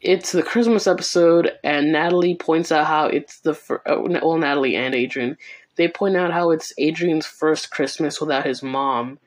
[0.00, 4.76] it's the Christmas episode, and Nathalie points out how it's the fir- uh, well, Nathalie
[4.76, 5.36] and Adrien,
[5.76, 9.18] they point out how it's Adrien's first Christmas without his mom.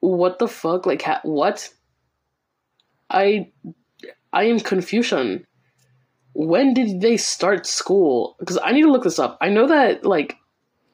[0.00, 0.86] What the fuck?
[0.86, 1.72] Like, ha- what?
[3.10, 3.50] I,
[4.32, 5.46] I am confusion
[6.34, 8.36] when did they start school?
[8.38, 9.38] Because I need to look this up.
[9.40, 10.36] I know that like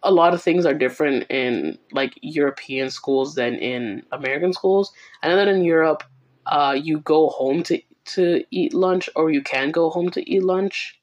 [0.03, 4.93] a lot of things are different in like European schools than in American schools.
[5.23, 6.05] I know that in Europe,
[6.51, 10.43] uh, you go home to to eat lunch, or you can go home to eat
[10.43, 11.01] lunch,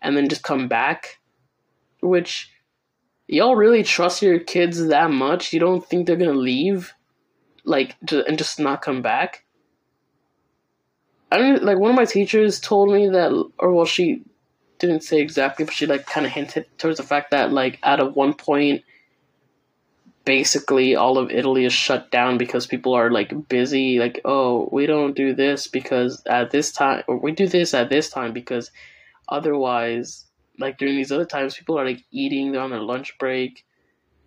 [0.00, 1.18] and then just come back.
[2.00, 2.50] Which
[3.26, 5.52] y'all really trust your kids that much?
[5.52, 6.94] You don't think they're gonna leave,
[7.64, 9.44] like, and just not come back?
[11.30, 14.22] I don't like one of my teachers told me that, or well, she
[14.78, 18.00] didn't say exactly, but she like kind of hinted towards the fact that like at
[18.00, 18.84] a one point,
[20.28, 23.98] basically all of Italy is shut down because people are like busy.
[23.98, 27.88] Like, oh, we don't do this because at this time, or we do this at
[27.88, 28.70] this time because
[29.30, 30.26] otherwise,
[30.58, 33.64] like during these other times, people are like eating, they're on their lunch break,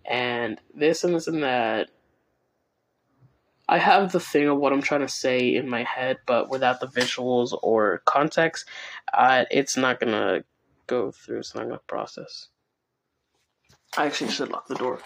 [0.04, 1.88] and this and this and that.
[3.68, 6.80] I have the thing of what I'm trying to say in my head, but without
[6.80, 8.68] the visuals or context,
[9.14, 10.42] uh, it's not gonna
[10.88, 11.38] go through.
[11.38, 12.48] It's not gonna process.
[13.96, 14.98] I actually should lock the door.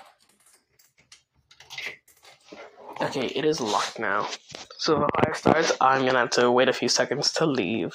[3.00, 4.26] Okay, it is locked now.
[4.78, 7.94] So if the fire starts, I'm gonna have to wait a few seconds to leave.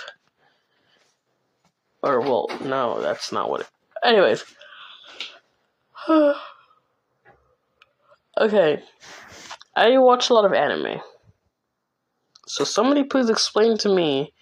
[2.03, 3.69] Or, well, no, that's not what it.
[4.03, 4.43] Anyways.
[8.39, 8.83] okay.
[9.75, 11.01] I watch a lot of anime.
[12.47, 14.33] So somebody please explain to me.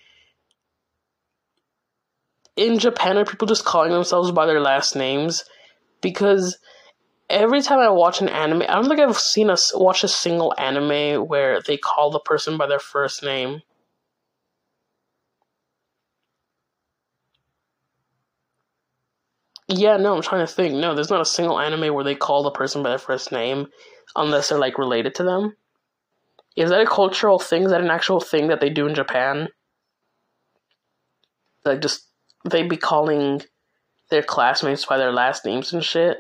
[2.55, 5.45] In Japan, are people just calling themselves by their last names?
[6.01, 6.57] Because
[7.29, 10.53] every time I watch an anime, I don't think I've seen us watch a single
[10.57, 13.61] anime where they call the person by their first name.
[19.67, 20.73] Yeah, no, I'm trying to think.
[20.73, 23.67] No, there's not a single anime where they call the person by their first name
[24.15, 25.55] unless they're like related to them.
[26.55, 27.63] Is that a cultural thing?
[27.63, 29.49] Is that an actual thing that they do in Japan?
[31.63, 32.07] Like just
[32.49, 33.43] they be calling
[34.09, 36.17] their classmates by their last names and shit.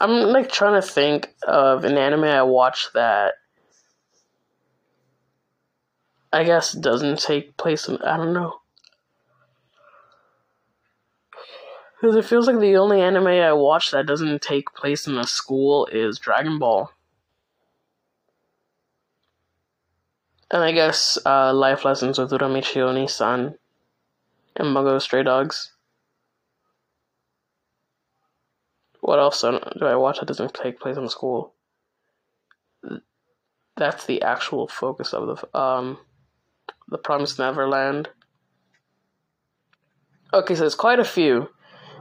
[0.00, 3.34] I'm like trying to think of an anime I watched that
[6.32, 8.60] I guess doesn't take place in I don't know.
[11.98, 15.26] Because it feels like the only anime I watch that doesn't take place in a
[15.26, 16.90] school is Dragon Ball.
[20.50, 23.56] And I guess uh, Life Lessons with Uramichi Oni-san
[24.56, 25.72] and Bungo Stray Dogs.
[29.06, 31.54] What else do I watch that doesn't take place in school?
[33.76, 35.98] That's the actual focus of the um,
[36.88, 38.08] the Promised Neverland.
[40.34, 41.48] Okay, so there's quite a few,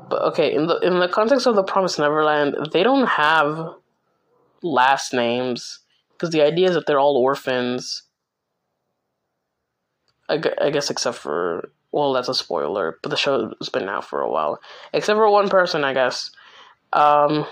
[0.09, 3.75] but okay in the in the context of the Promised Neverland, they don't have
[4.63, 5.81] last names
[6.13, 8.01] because the idea is that they're all orphans.
[10.27, 14.21] I, I guess except for well, that's a spoiler, but the show's been out for
[14.21, 14.59] a while.
[14.91, 16.31] Except for one person, I guess.
[16.95, 17.45] Um,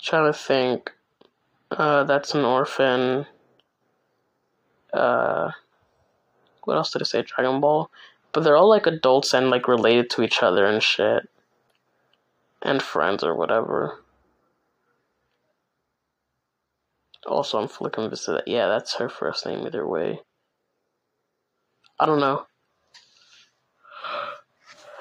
[0.00, 0.90] trying to think.
[1.70, 3.26] Uh, that's an orphan.
[4.92, 5.50] Uh,
[6.64, 7.22] what else did I say?
[7.22, 7.90] Dragon Ball.
[8.32, 11.28] But they're all like adults and like related to each other and shit.
[12.62, 14.02] And friends or whatever.
[17.26, 18.28] Also, I'm flicking this.
[18.46, 20.20] Yeah, that's her first name either way.
[22.00, 22.46] I don't know.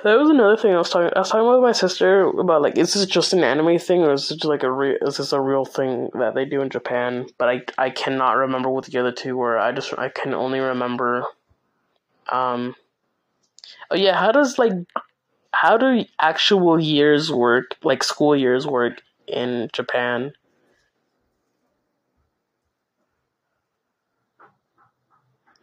[0.04, 1.12] That was another thing I was talking.
[1.16, 4.12] I was talking with my sister about like, is this just an anime thing, or
[4.12, 7.26] is this like a is this a real thing that they do in Japan?
[7.38, 9.58] But I I cannot remember what the other two were.
[9.58, 11.24] I just I can only remember.
[12.30, 12.76] Um.
[13.91, 14.74] Oh yeah, how does like,
[15.54, 17.78] how do actual years work?
[17.82, 20.34] Like school years work in Japan?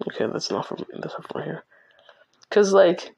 [0.08, 1.62] Okay, that's not from that's not from here.
[2.48, 3.14] Cause like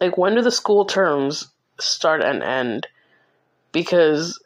[0.00, 1.48] like when do the school terms
[1.78, 2.86] start and end?
[3.72, 4.42] Because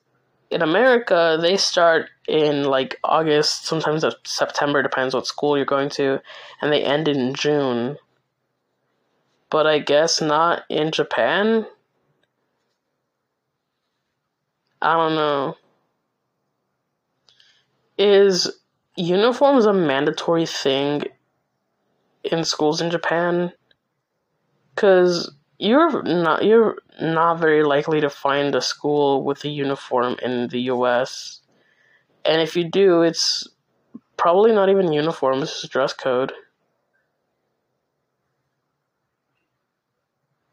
[0.51, 6.20] in America they start in like August, sometimes September, depends what school you're going to,
[6.61, 7.97] and they end in June.
[9.51, 11.66] But I guess not in Japan.
[14.80, 15.57] I don't know.
[17.99, 18.51] Is
[18.97, 21.03] uniforms a mandatory thing
[22.24, 23.53] in schools in Japan?
[24.76, 30.48] Cuz you're not you're not very likely to find a school with a uniform in
[30.48, 31.40] the US.
[32.24, 33.48] And if you do, it's
[34.16, 36.32] probably not even uniform, it's just dress code.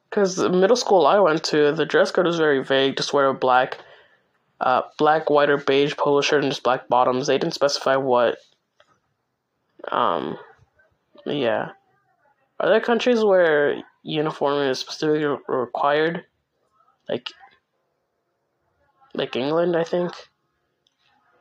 [0.10, 2.98] Because the middle school I went to, the dress code was very vague.
[2.98, 3.78] Just wear a black,
[4.60, 7.28] uh, black, white, or beige polo shirt and just black bottoms.
[7.28, 8.40] They didn't specify what.
[9.92, 10.38] Um,
[11.28, 11.70] yeah.
[12.60, 16.26] Are there countries where uniform is specifically required?
[17.08, 17.32] Like,
[19.14, 20.14] like England, I think.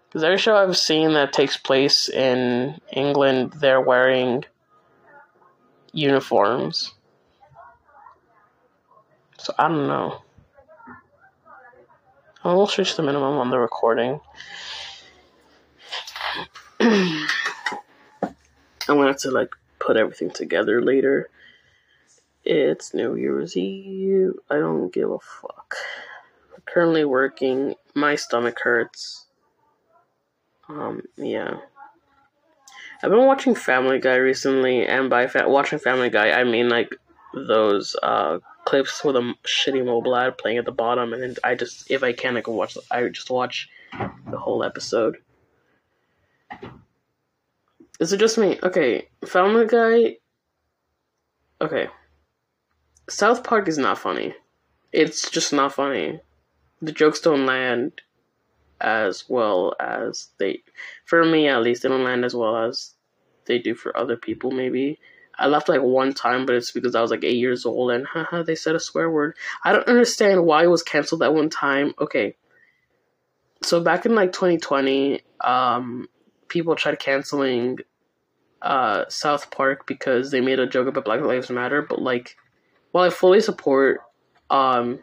[0.08, 4.44] Because every show I've seen that takes place in England, they're wearing
[5.92, 6.92] uniforms.
[9.38, 10.22] So I don't know.
[12.44, 14.20] I almost reached the minimum on the recording.
[16.80, 17.26] I'm
[18.86, 21.28] gonna have to like put everything together later.
[22.50, 24.32] It's New Year's Eve.
[24.48, 25.74] I don't give a fuck.
[26.56, 27.74] I'm currently working.
[27.94, 29.26] My stomach hurts.
[30.66, 31.58] Um, yeah.
[33.02, 36.96] I've been watching Family Guy recently, and by fa- watching Family Guy, I mean like
[37.34, 41.54] those uh, clips with a shitty mobile ad playing at the bottom, and then I
[41.54, 42.78] just, if I can, I can watch.
[42.90, 43.68] I just watch
[44.30, 45.18] the whole episode.
[48.00, 48.58] Is it just me?
[48.62, 50.16] Okay, Family Guy.
[51.60, 51.88] Okay.
[53.08, 54.34] South Park is not funny.
[54.92, 56.20] It's just not funny.
[56.80, 58.00] The jokes don't land
[58.80, 60.62] as well as they,
[61.04, 62.94] for me at least, they don't land as well as
[63.46, 64.50] they do for other people.
[64.50, 64.98] Maybe
[65.38, 68.06] I laughed like one time, but it's because I was like eight years old and
[68.06, 69.36] haha, they said a swear word.
[69.64, 71.94] I don't understand why it was canceled that one time.
[72.00, 72.36] Okay,
[73.62, 76.08] so back in like 2020, um,
[76.48, 77.78] people tried canceling
[78.62, 82.36] uh, South Park because they made a joke about Black Lives Matter, but like,
[82.92, 84.00] while I fully support,
[84.50, 85.00] um,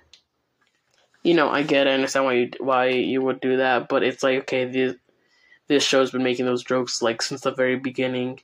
[1.24, 4.24] you know, I get, I understand why you why you would do that, but it's
[4.24, 4.96] like okay, this
[5.68, 8.40] this show's been making those jokes like since the very beginning.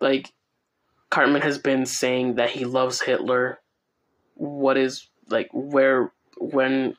[0.00, 0.32] Like,
[1.10, 3.58] Cartman has been saying that he loves Hitler.
[4.34, 6.96] What is like where when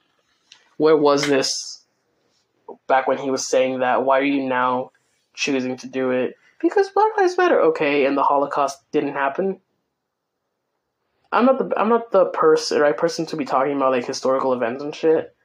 [0.77, 1.85] where was this
[2.87, 4.03] back when he was saying that?
[4.03, 4.91] Why are you now
[5.33, 6.35] choosing to do it?
[6.61, 9.59] Because Black Lives Matter, okay, and the Holocaust didn't happen.
[11.31, 14.53] I'm not the I'm not the person right person to be talking about like historical
[14.53, 15.35] events and shit.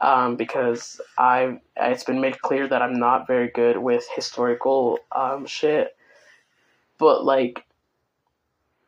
[0.00, 5.46] Um, because I it's been made clear that I'm not very good with historical um
[5.46, 5.96] shit.
[6.98, 7.64] But like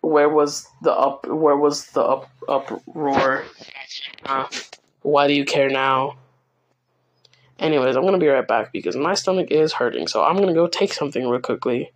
[0.03, 3.45] where was the up where was the up uproar?
[4.25, 4.47] Uh,
[5.03, 6.17] why do you care now?
[7.59, 10.67] Anyways, I'm gonna be right back because my stomach is hurting, so I'm gonna go
[10.67, 11.93] take something real quickly.